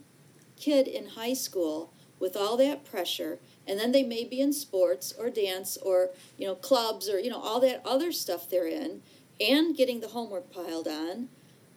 kid 0.56 0.86
in 0.88 1.06
high 1.08 1.34
school 1.34 1.92
with 2.20 2.36
all 2.36 2.56
that 2.58 2.84
pressure, 2.84 3.38
and 3.66 3.78
then 3.80 3.92
they 3.92 4.02
may 4.02 4.24
be 4.24 4.40
in 4.40 4.52
sports 4.52 5.12
or 5.18 5.28
dance 5.28 5.76
or, 5.78 6.10
you 6.38 6.46
know, 6.46 6.54
clubs 6.54 7.08
or, 7.08 7.18
you 7.18 7.30
know, 7.30 7.40
all 7.40 7.60
that 7.60 7.82
other 7.84 8.12
stuff 8.12 8.48
they're 8.48 8.68
in, 8.68 9.02
and 9.40 9.76
getting 9.76 10.00
the 10.00 10.08
homework 10.08 10.50
piled 10.52 10.88
on, 10.88 11.28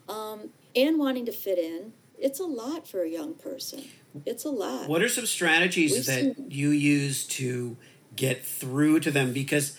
um, 0.07 0.49
and 0.75 0.97
wanting 0.99 1.25
to 1.25 1.31
fit 1.31 1.57
in. 1.57 1.93
It's 2.17 2.39
a 2.39 2.45
lot 2.45 2.87
for 2.87 3.01
a 3.03 3.09
young 3.09 3.33
person. 3.35 3.83
It's 4.25 4.43
a 4.43 4.49
lot. 4.49 4.89
what 4.89 5.01
are 5.01 5.09
some 5.09 5.25
strategies 5.25 5.91
We've 5.93 6.05
that 6.05 6.35
seen- 6.35 6.47
you 6.49 6.69
use 6.71 7.25
to 7.27 7.77
get 8.15 8.43
through 8.45 8.99
to 9.01 9.11
them 9.11 9.31
because 9.33 9.77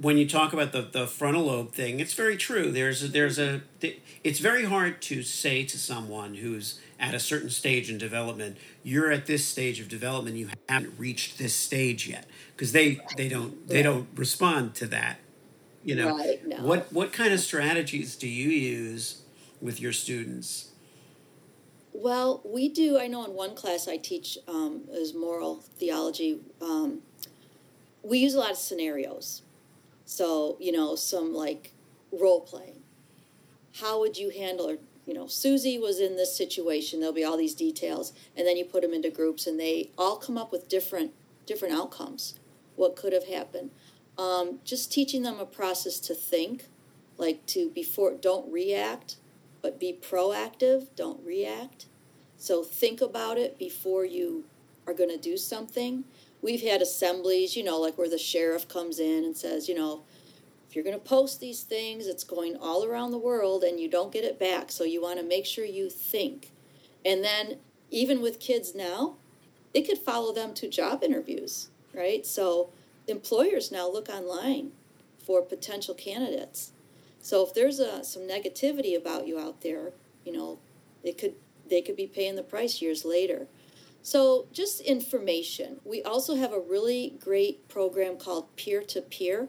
when 0.00 0.16
you 0.16 0.26
talk 0.26 0.52
about 0.52 0.72
the, 0.72 0.82
the 0.82 1.06
frontal 1.06 1.42
lobe 1.44 1.72
thing, 1.72 1.98
it's 2.00 2.14
very 2.14 2.36
true. 2.36 2.70
There's 2.70 3.02
a, 3.02 3.08
there's 3.08 3.38
a 3.38 3.62
it's 4.22 4.38
very 4.38 4.64
hard 4.64 5.02
to 5.02 5.22
say 5.22 5.64
to 5.64 5.76
someone 5.78 6.36
who's 6.36 6.80
at 6.98 7.12
a 7.12 7.18
certain 7.20 7.50
stage 7.50 7.90
in 7.90 7.98
development, 7.98 8.56
you're 8.84 9.10
at 9.10 9.26
this 9.26 9.44
stage 9.44 9.80
of 9.80 9.88
development, 9.88 10.36
you 10.36 10.48
haven't 10.68 10.94
reached 10.96 11.38
this 11.38 11.54
stage 11.54 12.08
yet 12.08 12.24
because 12.56 12.72
they 12.72 13.00
they 13.16 13.28
don't 13.28 13.66
they 13.68 13.82
don't 13.82 14.08
respond 14.14 14.74
to 14.76 14.86
that. 14.86 15.18
You 15.84 15.96
know 15.96 16.16
Right, 16.16 16.46
no. 16.46 16.56
what 16.62 16.90
what 16.92 17.12
kind 17.12 17.34
of 17.34 17.40
strategies 17.40 18.14
do 18.16 18.28
you 18.28 18.48
use 18.50 19.22
with 19.60 19.80
your 19.80 19.92
students? 19.92 20.70
Well, 21.92 22.40
we 22.44 22.68
do. 22.68 22.98
I 22.98 23.08
know 23.08 23.24
in 23.24 23.34
one 23.34 23.54
class 23.54 23.88
I 23.88 23.96
teach 23.96 24.38
um, 24.46 24.82
is 24.92 25.12
moral 25.12 25.56
theology. 25.78 26.40
Um, 26.60 27.02
we 28.02 28.18
use 28.18 28.34
a 28.34 28.38
lot 28.38 28.52
of 28.52 28.56
scenarios. 28.56 29.42
So 30.04 30.56
you 30.60 30.72
know, 30.72 30.96
some 30.96 31.34
like 31.34 31.72
role 32.12 32.40
playing. 32.40 32.82
How 33.80 34.00
would 34.00 34.16
you 34.16 34.30
handle? 34.30 34.70
Or 34.70 34.78
you 35.06 35.14
know, 35.14 35.26
Susie 35.26 35.78
was 35.78 36.00
in 36.00 36.16
this 36.16 36.36
situation. 36.36 37.00
There'll 37.00 37.14
be 37.14 37.24
all 37.24 37.36
these 37.36 37.54
details, 37.54 38.12
and 38.36 38.46
then 38.46 38.56
you 38.56 38.64
put 38.64 38.82
them 38.82 38.94
into 38.94 39.10
groups, 39.10 39.46
and 39.46 39.58
they 39.58 39.90
all 39.98 40.16
come 40.16 40.38
up 40.38 40.52
with 40.52 40.68
different 40.68 41.12
different 41.46 41.74
outcomes. 41.74 42.34
What 42.76 42.96
could 42.96 43.12
have 43.12 43.26
happened? 43.26 43.70
Um, 44.16 44.60
just 44.64 44.92
teaching 44.92 45.22
them 45.22 45.40
a 45.40 45.46
process 45.46 45.98
to 46.00 46.14
think, 46.14 46.64
like 47.18 47.44
to 47.46 47.70
before 47.70 48.12
don't 48.12 48.50
react, 48.52 49.16
but 49.62 49.80
be 49.80 49.92
proactive. 49.92 50.88
Don't 50.96 51.24
react. 51.24 51.86
So 52.36 52.62
think 52.62 53.00
about 53.00 53.38
it 53.38 53.58
before 53.58 54.04
you 54.04 54.44
are 54.86 54.94
going 54.94 55.10
to 55.10 55.18
do 55.18 55.36
something. 55.36 56.04
We've 56.42 56.62
had 56.62 56.80
assemblies, 56.80 57.56
you 57.56 57.62
know, 57.62 57.78
like 57.78 57.98
where 57.98 58.08
the 58.08 58.18
sheriff 58.18 58.66
comes 58.66 58.98
in 58.98 59.24
and 59.24 59.36
says, 59.36 59.68
you 59.68 59.74
know, 59.74 60.04
if 60.68 60.74
you're 60.74 60.84
going 60.84 60.98
to 60.98 61.04
post 61.04 61.40
these 61.40 61.62
things, 61.62 62.06
it's 62.06 62.24
going 62.24 62.56
all 62.56 62.84
around 62.84 63.10
the 63.10 63.18
world 63.18 63.64
and 63.64 63.80
you 63.80 63.90
don't 63.90 64.12
get 64.12 64.24
it 64.24 64.38
back. 64.38 64.70
So 64.70 64.84
you 64.84 65.02
want 65.02 65.18
to 65.18 65.24
make 65.24 65.44
sure 65.44 65.64
you 65.64 65.90
think. 65.90 66.52
And 67.04 67.24
then, 67.24 67.56
even 67.90 68.22
with 68.22 68.38
kids 68.38 68.74
now, 68.74 69.16
it 69.74 69.82
could 69.82 69.98
follow 69.98 70.32
them 70.32 70.54
to 70.54 70.68
job 70.68 71.02
interviews, 71.02 71.70
right? 71.92 72.24
So 72.24 72.70
employers 73.08 73.72
now 73.72 73.90
look 73.90 74.08
online 74.08 74.72
for 75.18 75.42
potential 75.42 75.94
candidates. 75.94 76.72
So 77.20 77.44
if 77.46 77.54
there's 77.54 77.78
a, 77.78 78.02
some 78.04 78.22
negativity 78.22 78.96
about 78.96 79.26
you 79.26 79.38
out 79.38 79.60
there, 79.60 79.92
you 80.24 80.32
know, 80.32 80.58
it 81.02 81.18
could 81.18 81.34
they 81.68 81.82
could 81.82 81.96
be 81.96 82.06
paying 82.06 82.34
the 82.34 82.42
price 82.42 82.82
years 82.82 83.04
later. 83.04 83.46
So 84.02 84.46
just 84.52 84.80
information. 84.80 85.80
We 85.84 86.02
also 86.02 86.34
have 86.34 86.52
a 86.52 86.58
really 86.58 87.14
great 87.20 87.68
program 87.68 88.16
called 88.16 88.56
peer 88.56 88.82
to 88.82 89.02
peer, 89.02 89.48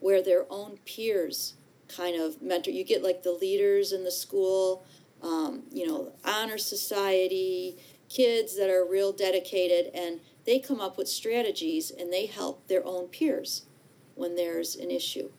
where 0.00 0.22
their 0.22 0.46
own 0.50 0.78
peers 0.84 1.54
kind 1.88 2.20
of 2.20 2.40
mentor. 2.42 2.70
You 2.70 2.84
get 2.84 3.02
like 3.02 3.22
the 3.22 3.32
leaders 3.32 3.92
in 3.92 4.02
the 4.02 4.10
school, 4.10 4.84
um, 5.22 5.64
you 5.70 5.86
know, 5.86 6.12
honor 6.24 6.58
society, 6.58 7.76
kids 8.08 8.56
that 8.56 8.70
are 8.70 8.84
real 8.84 9.12
dedicated, 9.12 9.92
and 9.94 10.20
they 10.44 10.58
come 10.58 10.80
up 10.80 10.98
with 10.98 11.08
strategies 11.08 11.90
and 11.90 12.12
they 12.12 12.26
help 12.26 12.66
their 12.66 12.84
own 12.84 13.06
peers 13.06 13.66
when 14.14 14.34
there's 14.34 14.74
an 14.74 14.90
issue. 14.90 15.30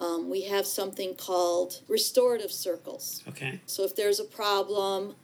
Um, 0.00 0.28
we 0.28 0.42
have 0.42 0.66
something 0.66 1.14
called 1.14 1.80
restorative 1.88 2.52
circles. 2.52 3.22
Okay. 3.28 3.60
So 3.66 3.84
if 3.84 3.94
there's 3.94 4.20
a 4.20 4.24
problem, 4.24 5.14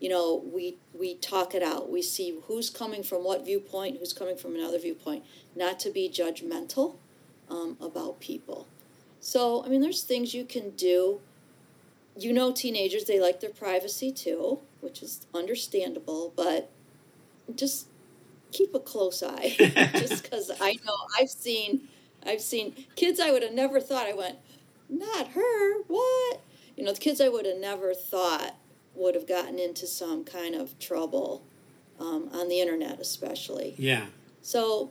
you 0.00 0.08
know, 0.08 0.42
we 0.52 0.76
we 0.92 1.16
talk 1.16 1.54
it 1.54 1.62
out. 1.62 1.90
We 1.90 2.02
see 2.02 2.38
who's 2.46 2.70
coming 2.70 3.02
from 3.02 3.24
what 3.24 3.44
viewpoint, 3.44 3.98
who's 3.98 4.12
coming 4.12 4.36
from 4.36 4.54
another 4.54 4.78
viewpoint. 4.78 5.24
Not 5.56 5.78
to 5.80 5.90
be 5.90 6.08
judgmental 6.08 6.96
um, 7.48 7.76
about 7.80 8.20
people. 8.20 8.66
So 9.20 9.64
I 9.64 9.68
mean, 9.68 9.80
there's 9.80 10.02
things 10.02 10.34
you 10.34 10.44
can 10.44 10.70
do. 10.70 11.20
You 12.16 12.32
know, 12.32 12.52
teenagers 12.52 13.04
they 13.04 13.20
like 13.20 13.40
their 13.40 13.50
privacy 13.50 14.12
too, 14.12 14.60
which 14.80 15.02
is 15.02 15.26
understandable. 15.34 16.32
But 16.36 16.70
just 17.54 17.88
keep 18.52 18.74
a 18.74 18.80
close 18.80 19.22
eye, 19.22 19.54
just 19.58 20.22
because 20.22 20.50
I 20.60 20.78
know 20.84 20.94
I've 21.18 21.30
seen 21.30 21.88
I've 22.26 22.40
seen 22.40 22.74
kids 22.96 23.20
I 23.20 23.30
would 23.30 23.42
have 23.42 23.52
never 23.52 23.80
thought. 23.80 24.06
I 24.06 24.12
went, 24.12 24.36
not 24.88 25.28
her. 25.28 25.82
What? 25.86 26.40
You 26.76 26.84
know, 26.84 26.92
the 26.92 27.00
kids 27.00 27.20
I 27.20 27.28
would 27.28 27.46
have 27.46 27.58
never 27.58 27.94
thought 27.94 28.56
would 28.94 29.14
have 29.14 29.26
gotten 29.26 29.58
into 29.58 29.86
some 29.86 30.24
kind 30.24 30.54
of 30.54 30.78
trouble 30.78 31.44
um, 32.00 32.28
on 32.32 32.48
the 32.48 32.60
internet, 32.60 33.00
especially. 33.00 33.74
Yeah. 33.78 34.06
So, 34.42 34.90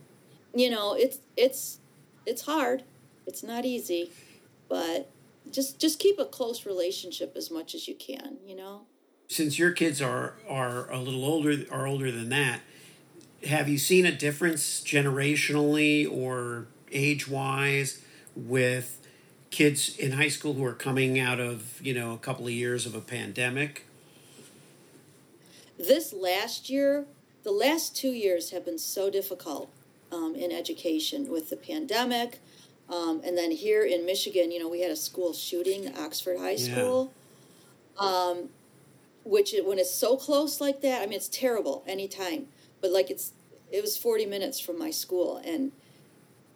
you 0.54 0.69
know, 0.69 0.93
it's 0.93 1.19
it's 1.36 1.80
it's 2.26 2.43
hard. 2.43 2.84
It's 3.26 3.43
not 3.43 3.65
easy, 3.65 4.12
but 4.69 5.10
just 5.52 5.80
just 5.80 6.00
keep 6.00 6.19
a 6.19 6.26
close 6.26 6.65
relationship 6.65 7.34
as 7.36 7.52
much 7.52 7.76
as 7.76 7.88
you 7.88 7.96
can. 7.96 8.38
You 8.46 8.56
know. 8.56 8.82
Since 9.28 9.58
your 9.58 9.72
kids 9.72 10.02
are 10.02 10.36
are 10.48 10.89
a 10.91 11.00
little 11.00 11.26
older 11.26 11.65
are 11.72 11.88
older 11.88 12.12
than 12.12 12.30
that, 12.30 12.62
have 13.48 13.67
you 13.67 13.78
seen 13.78 14.06
a 14.06 14.12
difference 14.12 14.82
generationally 14.82 16.10
or 16.10 16.67
age 16.93 17.27
wise 17.27 18.01
with 18.36 18.99
kids 19.51 19.95
in 19.97 20.13
high 20.13 20.29
school 20.29 20.53
who 20.53 20.65
are 20.65 20.73
coming 20.73 21.19
out 21.19 21.39
of 21.39 21.79
you 21.82 21.93
know 21.93 22.13
a 22.13 22.17
couple 22.17 22.45
of 22.45 22.53
years 22.53 22.86
of 22.86 22.95
a 22.95 23.01
pandemic? 23.01 23.86
This 25.77 26.13
last 26.13 26.69
year, 26.69 27.06
the 27.43 27.51
last 27.51 27.95
two 27.95 28.12
years 28.12 28.51
have 28.51 28.63
been 28.63 28.77
so 28.79 29.10
difficult 29.10 29.69
um, 30.12 30.36
in 30.36 30.51
education 30.51 31.29
with 31.29 31.49
the 31.49 31.58
pandemic. 31.58 32.39
Um, 32.89 33.21
and 33.25 33.38
then 33.38 33.51
here 33.51 33.84
in 33.84 34.06
Michigan, 34.06 34.51
you 34.51 34.60
know, 34.60 34.69
we 34.69 34.82
had 34.82 34.91
a 34.91 34.95
school 34.95 35.34
shooting, 35.34 35.91
Oxford 35.97 36.38
High 36.38 36.51
Yeah. 36.51 36.73
School. 36.73 37.13
Um, 37.97 38.49
which 39.23 39.53
it, 39.53 39.65
when 39.65 39.79
it's 39.79 39.93
so 39.93 40.17
close 40.17 40.60
like 40.60 40.82
that, 40.82 41.01
I 41.01 41.06
mean, 41.06 41.13
it's 41.15 41.29
terrible 41.29 41.84
anytime. 41.88 42.47
But 42.82 42.91
like 42.91 43.10
it's, 43.10 43.32
it 43.71 43.82
was 43.82 43.95
40 43.97 44.25
minutes 44.25 44.60
from 44.60 44.77
my 44.77 44.91
school, 44.91 45.41
and 45.45 45.71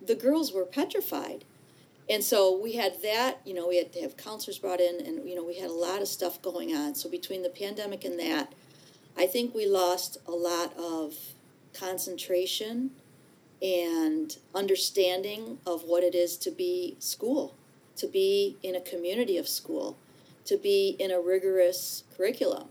the 0.07 0.15
girls 0.15 0.53
were 0.53 0.65
petrified. 0.65 1.43
And 2.09 2.23
so 2.23 2.57
we 2.57 2.73
had 2.73 3.01
that, 3.03 3.41
you 3.45 3.53
know, 3.53 3.67
we 3.67 3.77
had 3.77 3.91
to 3.93 4.01
have 4.01 4.15
counselors 4.15 4.57
brought 4.57 4.79
in, 4.79 5.05
and, 5.05 5.27
you 5.27 5.35
know, 5.35 5.43
we 5.43 5.59
had 5.59 5.69
a 5.69 5.73
lot 5.73 6.01
of 6.01 6.07
stuff 6.07 6.41
going 6.41 6.73
on. 6.73 6.95
So 6.95 7.09
between 7.09 7.43
the 7.43 7.49
pandemic 7.49 8.05
and 8.05 8.17
that, 8.19 8.53
I 9.17 9.27
think 9.27 9.53
we 9.53 9.65
lost 9.65 10.17
a 10.25 10.31
lot 10.31 10.73
of 10.77 11.15
concentration 11.73 12.91
and 13.61 14.37
understanding 14.55 15.57
of 15.65 15.83
what 15.83 16.03
it 16.03 16.15
is 16.15 16.37
to 16.37 16.51
be 16.51 16.95
school, 16.99 17.55
to 17.97 18.07
be 18.07 18.55
in 18.63 18.75
a 18.75 18.81
community 18.81 19.37
of 19.37 19.47
school, 19.47 19.97
to 20.45 20.57
be 20.57 20.95
in 20.99 21.11
a 21.11 21.19
rigorous 21.19 22.03
curriculum. 22.15 22.69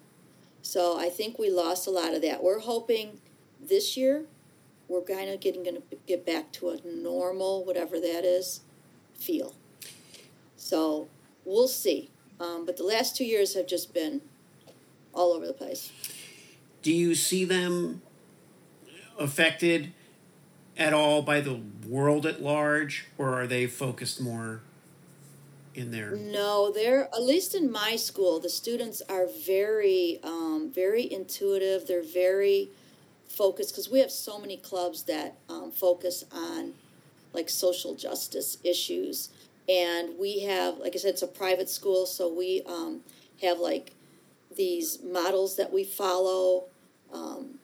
So 0.62 0.98
I 0.98 1.10
think 1.10 1.38
we 1.38 1.50
lost 1.50 1.86
a 1.86 1.90
lot 1.90 2.14
of 2.14 2.22
that. 2.22 2.42
We're 2.42 2.60
hoping 2.60 3.20
this 3.60 3.96
year 3.96 4.24
we're 4.88 5.02
kind 5.02 5.30
of 5.30 5.40
getting 5.40 5.62
going 5.62 5.76
to 5.76 5.82
get 6.06 6.24
back 6.24 6.52
to 6.52 6.70
a 6.70 6.78
normal, 6.84 7.64
whatever 7.64 7.98
that 8.00 8.24
is, 8.24 8.60
feel. 9.14 9.54
So 10.56 11.08
we'll 11.44 11.68
see. 11.68 12.10
Um, 12.38 12.66
but 12.66 12.76
the 12.76 12.84
last 12.84 13.16
two 13.16 13.24
years 13.24 13.54
have 13.54 13.66
just 13.66 13.94
been 13.94 14.20
all 15.12 15.32
over 15.32 15.46
the 15.46 15.52
place. 15.52 15.90
Do 16.82 16.92
you 16.92 17.14
see 17.14 17.44
them 17.44 18.02
affected 19.18 19.92
at 20.76 20.92
all 20.92 21.22
by 21.22 21.40
the 21.40 21.60
world 21.88 22.26
at 22.26 22.42
large, 22.42 23.06
or 23.16 23.32
are 23.34 23.46
they 23.46 23.66
focused 23.66 24.20
more 24.20 24.60
in 25.74 25.90
there? 25.90 26.10
No, 26.10 26.70
they're 26.70 27.04
at 27.06 27.22
least 27.22 27.54
in 27.54 27.70
my 27.70 27.96
school. 27.96 28.38
The 28.40 28.50
students 28.50 29.00
are 29.08 29.26
very, 29.26 30.20
um, 30.22 30.70
very 30.74 31.10
intuitive. 31.10 31.86
They're 31.86 32.02
very 32.02 32.70
focused 33.28 33.72
because 33.72 33.90
we 33.90 34.00
have 34.00 34.10
so 34.10 34.38
many 34.38 34.56
clubs 34.56 35.04
that 35.04 35.36
um, 35.48 35.70
focus 35.70 36.24
on 36.32 36.74
like 37.32 37.48
social 37.48 37.94
justice 37.94 38.58
issues, 38.64 39.30
and 39.68 40.18
we 40.18 40.40
have, 40.40 40.78
like 40.78 40.94
I 40.94 40.98
said, 40.98 41.10
it's 41.10 41.22
a 41.22 41.26
private 41.26 41.68
school, 41.68 42.06
so 42.06 42.32
we 42.32 42.62
um, 42.66 43.00
have 43.42 43.58
like 43.58 43.92
these 44.56 45.02
models 45.02 45.56
that 45.56 45.72
we 45.72 45.84
follow, 45.84 46.64
um, 47.12 47.58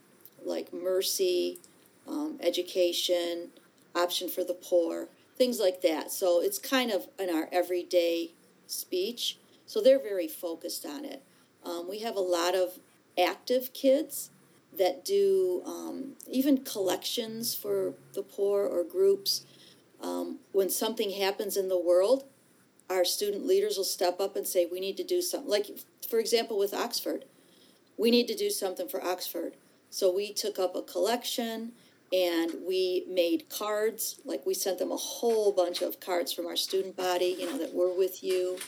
like 0.44 0.72
mercy, 0.72 1.58
um, 2.06 2.38
education, 2.42 3.48
option 3.94 4.28
for 4.28 4.44
the 4.44 4.54
poor 4.54 5.08
things 5.36 5.58
like 5.58 5.82
that. 5.82 6.12
So 6.12 6.40
it's 6.40 6.58
kind 6.58 6.90
of 6.90 7.08
in 7.18 7.28
our 7.28 7.48
everyday 7.50 8.30
speech. 8.66 9.38
So 9.66 9.80
they're 9.80 9.98
very 9.98 10.28
focused 10.28 10.86
on 10.86 11.04
it. 11.04 11.22
Um, 11.64 11.88
we 11.88 12.00
have 12.00 12.16
a 12.16 12.20
lot 12.20 12.54
of 12.54 12.78
active 13.18 13.72
kids 13.72 14.30
that 14.78 15.04
do 15.04 15.62
um, 15.66 16.12
even 16.30 16.64
collections 16.64 17.54
for 17.54 17.94
the 18.14 18.22
poor 18.22 18.64
or 18.64 18.84
groups. 18.84 19.44
Um, 20.00 20.38
when 20.52 20.70
something 20.70 21.10
happens 21.10 21.56
in 21.56 21.68
the 21.68 21.78
world, 21.78 22.24
our 22.90 23.04
student 23.04 23.46
leaders 23.46 23.76
will 23.76 23.84
step 23.84 24.20
up 24.20 24.36
and 24.36 24.46
say, 24.46 24.66
We 24.70 24.80
need 24.80 24.96
to 24.96 25.04
do 25.04 25.22
something. 25.22 25.48
Like, 25.48 25.66
for 26.08 26.18
example, 26.18 26.58
with 26.58 26.74
Oxford, 26.74 27.24
we 27.96 28.10
need 28.10 28.26
to 28.28 28.34
do 28.34 28.50
something 28.50 28.88
for 28.88 29.04
Oxford. 29.04 29.54
So 29.90 30.12
we 30.12 30.32
took 30.32 30.58
up 30.58 30.74
a 30.74 30.82
collection 30.82 31.72
and 32.12 32.52
we 32.66 33.04
made 33.08 33.48
cards 33.48 34.20
like 34.24 34.44
we 34.44 34.54
sent 34.54 34.78
them 34.78 34.92
a 34.92 34.96
whole 34.96 35.52
bunch 35.52 35.80
of 35.82 35.98
cards 36.00 36.32
from 36.32 36.46
our 36.46 36.56
student 36.56 36.96
body 36.96 37.36
you 37.38 37.46
know 37.46 37.58
that 37.58 37.72
we're 37.72 37.96
with 37.96 38.22
you 38.22 38.58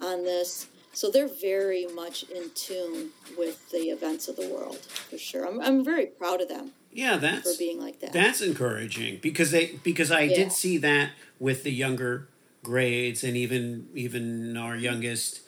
on 0.00 0.24
this 0.24 0.66
so 0.98 1.10
they're 1.10 1.28
very 1.28 1.86
much 1.86 2.24
in 2.24 2.50
tune 2.54 3.10
with 3.36 3.70
the 3.70 3.90
events 3.90 4.26
of 4.28 4.36
the 4.36 4.48
world 4.48 4.78
for 4.78 5.18
sure 5.18 5.46
i'm, 5.46 5.60
I'm 5.60 5.84
very 5.84 6.06
proud 6.06 6.40
of 6.40 6.48
them 6.48 6.72
yeah 6.92 7.16
that's 7.16 7.52
for 7.52 7.58
being 7.58 7.80
like 7.80 8.00
that 8.00 8.12
that's 8.12 8.40
encouraging 8.40 9.18
because 9.22 9.50
they 9.50 9.78
because 9.82 10.10
i 10.10 10.22
yeah. 10.22 10.36
did 10.36 10.52
see 10.52 10.78
that 10.78 11.10
with 11.38 11.62
the 11.62 11.72
younger 11.72 12.28
grades 12.62 13.22
and 13.22 13.36
even 13.36 13.88
even 13.94 14.56
our 14.56 14.76
youngest 14.76 15.42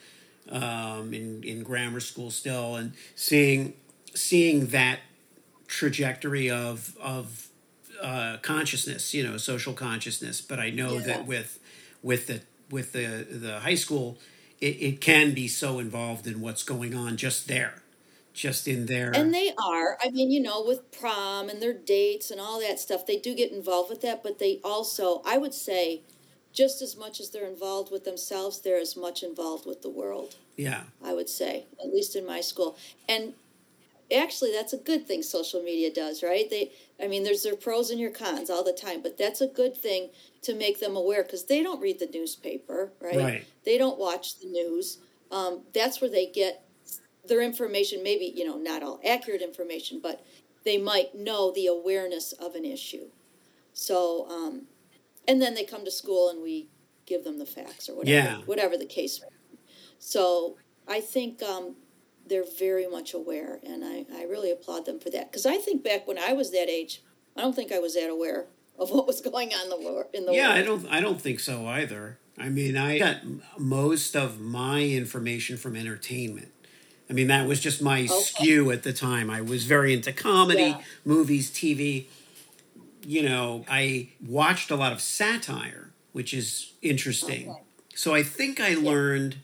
um, 0.50 1.12
in 1.12 1.42
in 1.44 1.62
grammar 1.62 2.00
school 2.00 2.30
still 2.30 2.76
and 2.76 2.92
seeing 3.14 3.74
seeing 4.14 4.66
that 4.68 5.00
trajectory 5.66 6.50
of 6.50 6.96
of 7.00 7.48
uh, 8.02 8.38
consciousness, 8.42 9.14
you 9.14 9.22
know, 9.22 9.36
social 9.36 9.72
consciousness. 9.72 10.40
But 10.40 10.58
I 10.58 10.70
know 10.70 10.94
yeah. 10.94 11.06
that 11.06 11.26
with 11.26 11.58
with 12.02 12.26
the 12.26 12.40
with 12.70 12.92
the 12.92 13.26
the 13.30 13.60
high 13.60 13.74
school, 13.74 14.18
it, 14.60 14.76
it 14.80 15.00
can 15.00 15.32
be 15.34 15.48
so 15.48 15.78
involved 15.78 16.26
in 16.26 16.40
what's 16.40 16.62
going 16.62 16.94
on 16.94 17.16
just 17.16 17.48
there, 17.48 17.82
just 18.34 18.68
in 18.68 18.86
there. 18.86 19.10
And 19.14 19.32
they 19.32 19.52
are. 19.58 19.98
I 20.02 20.10
mean, 20.10 20.30
you 20.30 20.40
know, 20.40 20.62
with 20.62 20.90
prom 20.92 21.48
and 21.48 21.62
their 21.62 21.72
dates 21.72 22.30
and 22.30 22.40
all 22.40 22.60
that 22.60 22.78
stuff, 22.78 23.06
they 23.06 23.16
do 23.16 23.34
get 23.34 23.52
involved 23.52 23.90
with 23.90 24.02
that. 24.02 24.22
But 24.22 24.38
they 24.38 24.60
also, 24.62 25.22
I 25.26 25.38
would 25.38 25.54
say, 25.54 26.02
just 26.52 26.82
as 26.82 26.96
much 26.96 27.20
as 27.20 27.30
they're 27.30 27.48
involved 27.48 27.90
with 27.90 28.04
themselves, 28.04 28.60
they're 28.60 28.80
as 28.80 28.96
much 28.96 29.22
involved 29.22 29.66
with 29.66 29.82
the 29.82 29.90
world. 29.90 30.36
Yeah. 30.56 30.82
I 31.02 31.14
would 31.14 31.28
say, 31.28 31.66
at 31.82 31.92
least 31.92 32.16
in 32.16 32.26
my 32.26 32.40
school. 32.40 32.76
And 33.08 33.34
actually 34.12 34.52
that's 34.52 34.72
a 34.72 34.78
good 34.78 35.06
thing 35.06 35.22
social 35.22 35.62
media 35.62 35.92
does 35.92 36.22
right 36.22 36.50
they 36.50 36.72
i 37.02 37.06
mean 37.06 37.22
there's 37.22 37.42
their 37.42 37.56
pros 37.56 37.90
and 37.90 38.00
your 38.00 38.10
cons 38.10 38.50
all 38.50 38.64
the 38.64 38.72
time 38.72 39.02
but 39.02 39.16
that's 39.16 39.40
a 39.40 39.46
good 39.46 39.76
thing 39.76 40.10
to 40.42 40.54
make 40.54 40.80
them 40.80 40.96
aware 40.96 41.22
because 41.22 41.44
they 41.44 41.62
don't 41.62 41.80
read 41.80 41.98
the 41.98 42.08
newspaper 42.12 42.92
right, 43.00 43.16
right. 43.16 43.44
they 43.64 43.78
don't 43.78 43.98
watch 43.98 44.38
the 44.38 44.46
news 44.46 44.98
um, 45.32 45.62
that's 45.72 46.00
where 46.00 46.10
they 46.10 46.26
get 46.26 46.64
their 47.26 47.40
information 47.40 48.02
maybe 48.02 48.32
you 48.34 48.44
know 48.44 48.56
not 48.56 48.82
all 48.82 49.00
accurate 49.06 49.42
information 49.42 50.00
but 50.02 50.24
they 50.64 50.78
might 50.78 51.14
know 51.14 51.52
the 51.52 51.66
awareness 51.66 52.32
of 52.32 52.54
an 52.54 52.64
issue 52.64 53.06
so 53.72 54.28
um, 54.28 54.62
and 55.28 55.40
then 55.40 55.54
they 55.54 55.64
come 55.64 55.84
to 55.84 55.90
school 55.90 56.30
and 56.30 56.42
we 56.42 56.68
give 57.06 57.24
them 57.24 57.38
the 57.38 57.46
facts 57.46 57.88
or 57.88 57.96
whatever 57.96 58.28
yeah. 58.28 58.36
whatever 58.46 58.76
the 58.76 58.86
case 58.86 59.20
so 59.98 60.56
i 60.88 61.00
think 61.00 61.42
um, 61.42 61.76
they're 62.30 62.44
very 62.58 62.86
much 62.86 63.12
aware, 63.12 63.58
and 63.62 63.84
I, 63.84 64.06
I 64.14 64.22
really 64.22 64.50
applaud 64.50 64.86
them 64.86 64.98
for 64.98 65.10
that. 65.10 65.30
Because 65.30 65.44
I 65.44 65.56
think 65.56 65.84
back 65.84 66.06
when 66.08 66.18
I 66.18 66.32
was 66.32 66.52
that 66.52 66.70
age, 66.70 67.02
I 67.36 67.42
don't 67.42 67.54
think 67.54 67.72
I 67.72 67.78
was 67.78 67.94
that 67.94 68.08
aware 68.08 68.46
of 68.78 68.90
what 68.90 69.06
was 69.06 69.20
going 69.20 69.52
on 69.52 69.64
in 69.64 69.70
the, 69.70 69.76
in 70.14 70.24
the 70.24 70.32
world. 70.32 70.36
yeah, 70.36 70.48
world. 70.48 70.58
I 70.58 70.62
don't 70.62 70.86
I 70.86 71.00
don't 71.00 71.20
think 71.20 71.40
so 71.40 71.66
either. 71.66 72.18
I 72.38 72.48
mean, 72.48 72.76
I 72.76 72.98
got 72.98 73.16
most 73.58 74.16
of 74.16 74.40
my 74.40 74.82
information 74.82 75.58
from 75.58 75.76
entertainment. 75.76 76.52
I 77.10 77.12
mean, 77.12 77.26
that 77.26 77.46
was 77.46 77.60
just 77.60 77.82
my 77.82 78.04
okay. 78.04 78.06
skew 78.06 78.70
at 78.70 78.84
the 78.84 78.92
time. 78.92 79.28
I 79.28 79.40
was 79.42 79.64
very 79.64 79.92
into 79.92 80.12
comedy, 80.12 80.62
yeah. 80.62 80.80
movies, 81.04 81.50
TV. 81.50 82.06
You 83.04 83.24
know, 83.24 83.64
I 83.68 84.10
watched 84.24 84.70
a 84.70 84.76
lot 84.76 84.92
of 84.92 85.00
satire, 85.00 85.90
which 86.12 86.32
is 86.32 86.72
interesting. 86.80 87.50
Okay. 87.50 87.60
So 87.94 88.14
I 88.14 88.22
think 88.22 88.60
I 88.60 88.70
yeah. 88.70 88.88
learned 88.88 89.36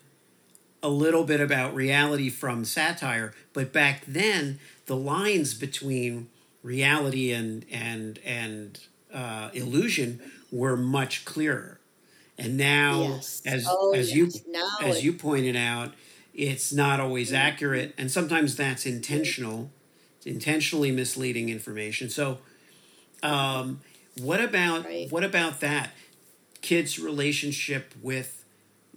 a 0.87 0.89
little 0.89 1.25
bit 1.25 1.41
about 1.41 1.75
reality 1.75 2.31
from 2.31 2.65
satire, 2.65 3.35
but 3.53 3.73
back 3.73 4.05
then 4.07 4.61
the 4.87 4.95
lines 4.95 5.53
between 5.53 6.29
reality 6.63 7.33
and 7.33 7.67
and 7.73 8.21
and 8.25 8.79
uh, 9.13 9.51
illusion 9.53 10.21
were 10.53 10.77
much 10.77 11.25
clearer. 11.25 11.81
And 12.39 12.57
now, 12.57 13.03
yes. 13.03 13.43
as 13.45 13.67
oh, 13.69 13.95
as 13.95 14.15
yes. 14.15 14.37
you 14.37 14.53
now 14.53 14.77
as 14.81 15.05
you 15.05 15.13
pointed 15.13 15.57
out, 15.57 15.93
it's 16.33 16.73
not 16.73 17.01
always 17.01 17.29
mm-hmm. 17.29 17.37
accurate, 17.37 17.93
and 17.99 18.09
sometimes 18.09 18.55
that's 18.55 18.87
intentional, 18.87 19.71
intentionally 20.25 20.93
misleading 20.93 21.49
information. 21.49 22.11
So, 22.11 22.39
um, 23.25 23.81
what 24.21 24.41
about 24.41 24.85
right. 24.85 25.11
what 25.11 25.25
about 25.25 25.59
that 25.61 25.91
kids' 26.61 27.01
relationship 27.01 27.93
with 28.01 28.36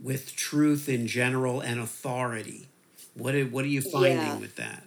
with 0.01 0.35
truth 0.35 0.87
in 0.87 1.07
general 1.07 1.59
and 1.59 1.79
authority. 1.79 2.67
What 3.15 3.35
are, 3.35 3.45
what 3.45 3.65
are 3.65 3.69
you 3.69 3.81
finding 3.81 4.17
yeah. 4.17 4.37
with 4.37 4.55
that? 4.55 4.83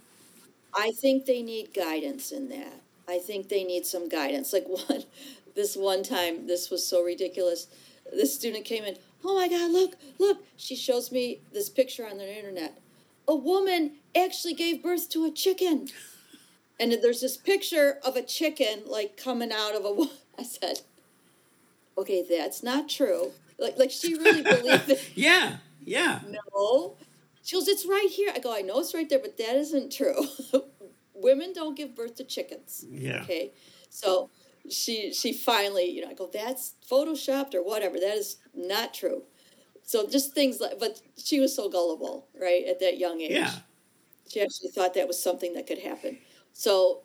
I 0.75 0.93
think 0.93 1.27
they 1.27 1.43
need 1.43 1.75
guidance 1.75 2.33
in 2.33 2.49
that. 2.49 2.81
I 3.09 3.19
think 3.19 3.49
they 3.49 3.65
need 3.65 3.85
some 3.85 4.09
guidance. 4.09 4.53
Like 4.53 4.67
one, 4.89 5.05
this 5.55 5.77
one 5.77 6.03
time, 6.03 6.47
this 6.47 6.71
was 6.71 6.87
so 6.87 7.03
ridiculous. 7.03 7.67
This 8.13 8.35
student 8.35 8.65
came 8.65 8.85
in. 8.85 8.97
Oh 9.25 9.37
my 9.37 9.49
God! 9.49 9.71
Look, 9.71 9.97
look! 10.19 10.45
She 10.57 10.75
shows 10.75 11.13
me 11.13 11.41
this 11.53 11.69
picture 11.69 12.07
on 12.07 12.19
the 12.19 12.37
internet. 12.37 12.81
A 13.29 13.37
woman 13.37 13.93
actually 14.17 14.55
gave 14.55 14.83
birth 14.83 15.09
to 15.11 15.25
a 15.25 15.31
chicken, 15.31 15.89
and 16.81 16.93
there's 17.01 17.21
this 17.21 17.37
picture 17.37 17.99
of 18.05 18.17
a 18.17 18.23
chicken 18.23 18.83
like 18.87 19.17
coming 19.17 19.53
out 19.53 19.77
of 19.77 19.85
a. 19.85 20.07
I 20.39 20.43
said, 20.43 20.81
"Okay, 21.97 22.25
that's 22.29 22.65
not 22.65 22.89
true." 22.89 23.31
Like, 23.59 23.79
like 23.79 23.91
she 23.91 24.15
really 24.15 24.43
believed 24.43 24.89
it. 24.91 25.01
yeah, 25.15 25.59
yeah. 25.85 26.21
No. 26.55 26.97
She 27.45 27.57
goes, 27.57 27.69
it's 27.69 27.87
right 27.87 28.09
here. 28.11 28.31
I 28.35 28.39
go, 28.39 28.55
I 28.55 28.61
know 28.61 28.79
it's 28.81 28.95
right 28.95 29.09
there, 29.09 29.19
but 29.19 29.37
that 29.39 29.57
isn't 29.57 29.93
true. 29.93 30.27
Women 31.15 31.53
don't 31.53 31.77
give 31.77 31.95
birth 31.95 32.17
to 32.17 32.25
chickens. 32.25 32.85
Yeah. 32.89 33.23
Okay. 33.23 33.53
So 33.91 34.31
she 34.71 35.13
she 35.13 35.33
finally, 35.33 35.91
you 35.91 36.03
know, 36.03 36.11
I 36.11 36.15
go, 36.15 36.29
that's 36.33 36.75
photoshopped 36.89 37.55
or 37.55 37.63
whatever. 37.65 37.99
That 37.99 38.17
is 38.17 38.37
not 38.55 38.95
true. 38.95 39.23
So 39.85 40.07
just 40.09 40.35
things 40.35 40.61
like, 40.61 40.79
but 40.79 41.01
she 41.17 41.41
was 41.41 41.55
so 41.55 41.69
gullible, 41.69 42.29
right, 42.41 42.65
at 42.67 42.81
that 42.81 42.99
young 42.99 43.21
age. 43.21 43.33
Yeah. 43.33 43.53
She 44.29 44.41
actually 44.41 44.71
thought 44.71 44.95
that 44.95 45.09
was 45.09 45.23
something 45.23 45.55
that 45.55 45.67
could 45.67 45.79
happen. 45.79 46.19
So, 46.53 47.03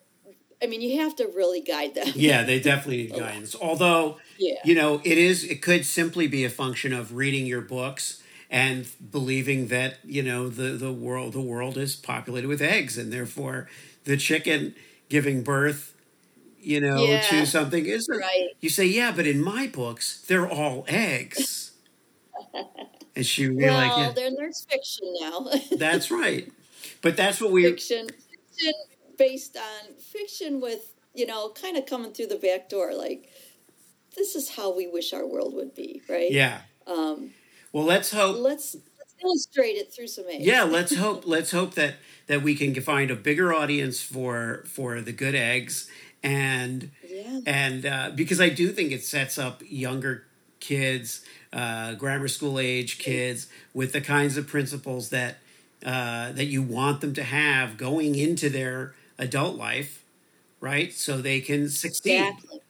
I 0.62 0.66
mean, 0.66 0.80
you 0.80 1.00
have 1.00 1.14
to 1.16 1.26
really 1.34 1.60
guide 1.60 1.94
them. 1.94 2.08
Yeah, 2.14 2.42
they 2.42 2.60
definitely 2.60 3.02
need 3.04 3.14
guidance. 3.16 3.54
Although, 3.54 4.18
Yeah. 4.38 4.54
you 4.64 4.74
know, 4.74 5.00
it 5.04 5.18
is 5.18 5.44
it 5.44 5.62
could 5.62 5.84
simply 5.86 6.26
be 6.26 6.44
a 6.44 6.50
function 6.50 6.92
of 6.92 7.14
reading 7.14 7.46
your 7.46 7.60
books 7.60 8.22
and 8.50 8.86
believing 9.10 9.68
that 9.68 9.98
you 10.04 10.22
know 10.22 10.48
the 10.48 10.70
the 10.72 10.92
world 10.92 11.32
the 11.34 11.40
world 11.40 11.76
is 11.76 11.94
populated 11.96 12.48
with 12.48 12.62
eggs 12.62 12.96
and 12.98 13.12
therefore 13.12 13.68
the 14.04 14.16
chicken 14.16 14.74
giving 15.08 15.42
birth 15.42 15.94
you 16.58 16.80
know 16.80 17.04
Yeah. 17.06 17.20
to 17.20 17.46
something 17.46 17.86
is 17.86 18.08
Right. 18.08 18.48
you 18.60 18.68
say 18.70 18.86
yeah 18.86 19.12
but 19.14 19.26
in 19.26 19.42
my 19.42 19.66
books 19.66 20.22
they're 20.26 20.48
all 20.48 20.84
eggs 20.88 21.72
and 23.16 23.26
she 23.26 23.48
would 23.48 23.58
be 23.58 23.64
Well, 23.64 23.74
like 23.76 23.96
yeah, 23.96 24.12
then 24.14 24.34
there's 24.36 24.64
fiction 24.70 25.12
now. 25.20 25.46
that's 25.76 26.10
right 26.10 26.50
but 27.02 27.16
that's 27.16 27.40
what 27.40 27.50
we 27.52 27.64
fiction, 27.64 28.06
fiction 28.08 28.72
based 29.18 29.56
on 29.56 29.94
fiction 30.00 30.60
with 30.60 30.94
you 31.14 31.26
know 31.26 31.50
kind 31.50 31.76
of 31.76 31.86
coming 31.86 32.12
through 32.12 32.28
the 32.28 32.36
back 32.38 32.68
door. 32.70 32.94
Like 32.94 33.28
this 34.16 34.34
is 34.34 34.50
how 34.50 34.74
we 34.74 34.86
wish 34.88 35.12
our 35.12 35.26
world 35.26 35.54
would 35.54 35.74
be, 35.74 36.02
right? 36.08 36.30
yeah 36.30 36.60
Um, 36.86 37.30
well 37.72 37.84
let's 37.84 38.10
hope 38.12 38.36
let's 38.38 38.74
let's 38.98 39.14
illustrate 39.22 39.76
it 39.76 39.92
through 39.92 40.06
some 40.08 40.24
eggs. 40.28 40.44
yeah 40.44 40.62
let's 40.64 40.94
hope 41.04 41.24
let's 41.26 41.50
hope 41.52 41.74
that 41.74 41.96
that 42.26 42.42
we 42.42 42.54
can 42.54 42.74
find 42.82 43.10
a 43.10 43.16
bigger 43.16 43.52
audience 43.52 44.00
for 44.02 44.64
for 44.66 45.00
the 45.00 45.12
good 45.12 45.34
eggs 45.34 45.88
and 46.22 46.90
Yeah. 47.08 47.40
and 47.46 47.86
uh, 47.86 48.10
because 48.14 48.40
i 48.40 48.48
do 48.48 48.68
think 48.70 48.92
it 48.92 49.02
sets 49.04 49.38
up 49.38 49.62
younger 49.68 50.24
kids 50.60 51.22
uh, 51.52 51.94
grammar 51.94 52.28
school 52.28 52.58
age 52.58 52.98
kids 52.98 53.48
with 53.74 53.92
the 53.92 54.00
kinds 54.00 54.36
of 54.36 54.46
principles 54.46 55.10
that 55.10 55.36
uh, 55.84 56.32
that 56.32 56.46
you 56.46 56.62
want 56.62 57.00
them 57.00 57.14
to 57.14 57.22
have 57.22 57.76
going 57.76 58.14
into 58.16 58.50
their 58.50 58.94
adult 59.18 59.56
life 59.56 60.04
right 60.60 60.92
so 60.92 61.20
they 61.20 61.40
can 61.40 61.68
succeed 61.68 62.20
Exactly. 62.20 62.60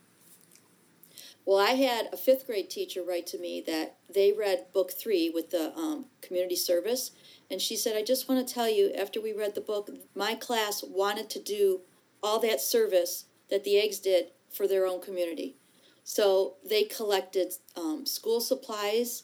Well, 1.49 1.57
I 1.57 1.71
had 1.71 2.11
a 2.13 2.19
fifth 2.19 2.47
grade 2.47 2.69
teacher 2.69 3.03
write 3.03 3.27
to 3.29 3.39
me 3.39 3.63
that 3.67 3.97
they 4.15 4.33
read 4.33 4.67
book 4.75 4.93
three 4.93 5.31
with 5.31 5.49
the 5.49 5.75
um, 5.79 6.05
community 6.21 6.57
service. 6.57 7.13
And 7.51 7.59
she 7.59 7.75
said, 7.75 7.97
I 7.97 8.03
just 8.03 8.29
want 8.29 8.47
to 8.47 8.55
tell 8.55 8.69
you, 8.69 8.93
after 8.93 9.19
we 9.19 9.33
read 9.33 9.55
the 9.55 9.63
book, 9.63 9.89
my 10.15 10.35
class 10.35 10.85
wanted 10.87 11.31
to 11.31 11.43
do 11.43 11.81
all 12.23 12.39
that 12.41 12.61
service 12.61 13.25
that 13.49 13.65
the 13.65 13.79
eggs 13.79 13.99
did 13.99 14.27
for 14.53 14.69
their 14.69 14.87
own 14.87 15.01
community. 15.01 15.57
So 16.05 16.57
they 16.69 16.85
collected 16.85 17.55
um, 17.79 18.05
school 18.05 18.43
supplies. 18.43 19.23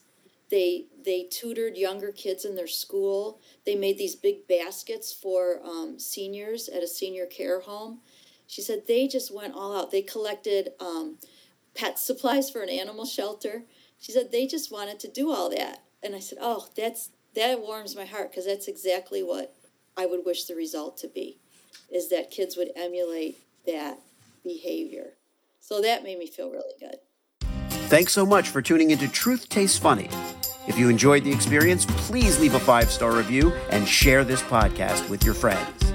They 0.55 0.85
they 1.05 1.25
tutored 1.25 1.77
younger 1.77 2.13
kids 2.13 2.45
in 2.45 2.55
their 2.55 2.69
school. 2.69 3.41
They 3.67 3.75
made 3.75 3.99
these 3.99 4.15
big 4.15 4.47
baskets 4.47 5.13
for 5.13 5.59
um, 5.65 5.99
seniors 5.99 6.69
at 6.69 6.81
a 6.81 6.87
senior 6.87 7.27
care 7.27 7.59
home. 7.59 8.03
She 8.47 8.63
said 8.63 8.87
they 8.87 9.09
just 9.09 9.35
went 9.35 9.53
all 9.53 9.77
out. 9.77 9.91
They 9.91 10.01
collected 10.01 10.69
um, 10.79 11.19
pet 11.75 11.99
supplies 11.99 12.51
for 12.51 12.63
an 12.63 12.69
animal 12.69 13.05
shelter. 13.05 13.65
She 13.99 14.13
said 14.13 14.31
they 14.31 14.47
just 14.47 14.71
wanted 14.71 15.01
to 15.01 15.09
do 15.09 15.33
all 15.33 15.51
that. 15.51 15.83
And 16.05 16.15
I 16.15 16.21
said, 16.21 16.39
"Oh, 16.41 16.69
that's 16.77 17.11
that 17.35 17.61
warms 17.61 17.97
my 17.97 18.05
heart 18.05 18.31
because 18.31 18.47
that's 18.47 18.69
exactly 18.69 19.25
what 19.25 19.57
I 19.97 20.07
would 20.07 20.25
wish 20.25 20.45
the 20.45 20.55
result 20.55 20.97
to 20.99 21.09
be 21.09 21.41
is 21.93 22.11
that 22.11 22.31
kids 22.31 22.57
would 22.57 22.71
emulate 22.77 23.39
that 23.67 23.99
behavior." 24.45 25.15
So 25.59 25.83
that 25.83 26.05
made 26.05 26.21
me 26.21 26.29
feel 26.29 26.53
really 26.53 26.75
good. 26.79 26.99
Thanks 27.89 28.13
so 28.13 28.25
much 28.25 28.51
for 28.51 28.63
tuning 28.63 28.93
into 28.93 29.09
Truth 29.09 29.49
Tastes 29.49 29.79
Funny. 29.79 30.09
If 30.67 30.79
you 30.79 30.89
enjoyed 30.89 31.25
the 31.25 31.33
experience, 31.33 31.87
please 31.87 32.41
leave 32.41 32.55
a 32.55 32.61
five 32.61 32.91
star 32.91 33.17
review 33.17 33.53
and 33.71 33.87
share 33.87 34.25
this 34.25 34.43
podcast 34.43 35.09
with 35.09 35.25
your 35.25 35.35
friends. 35.35 35.94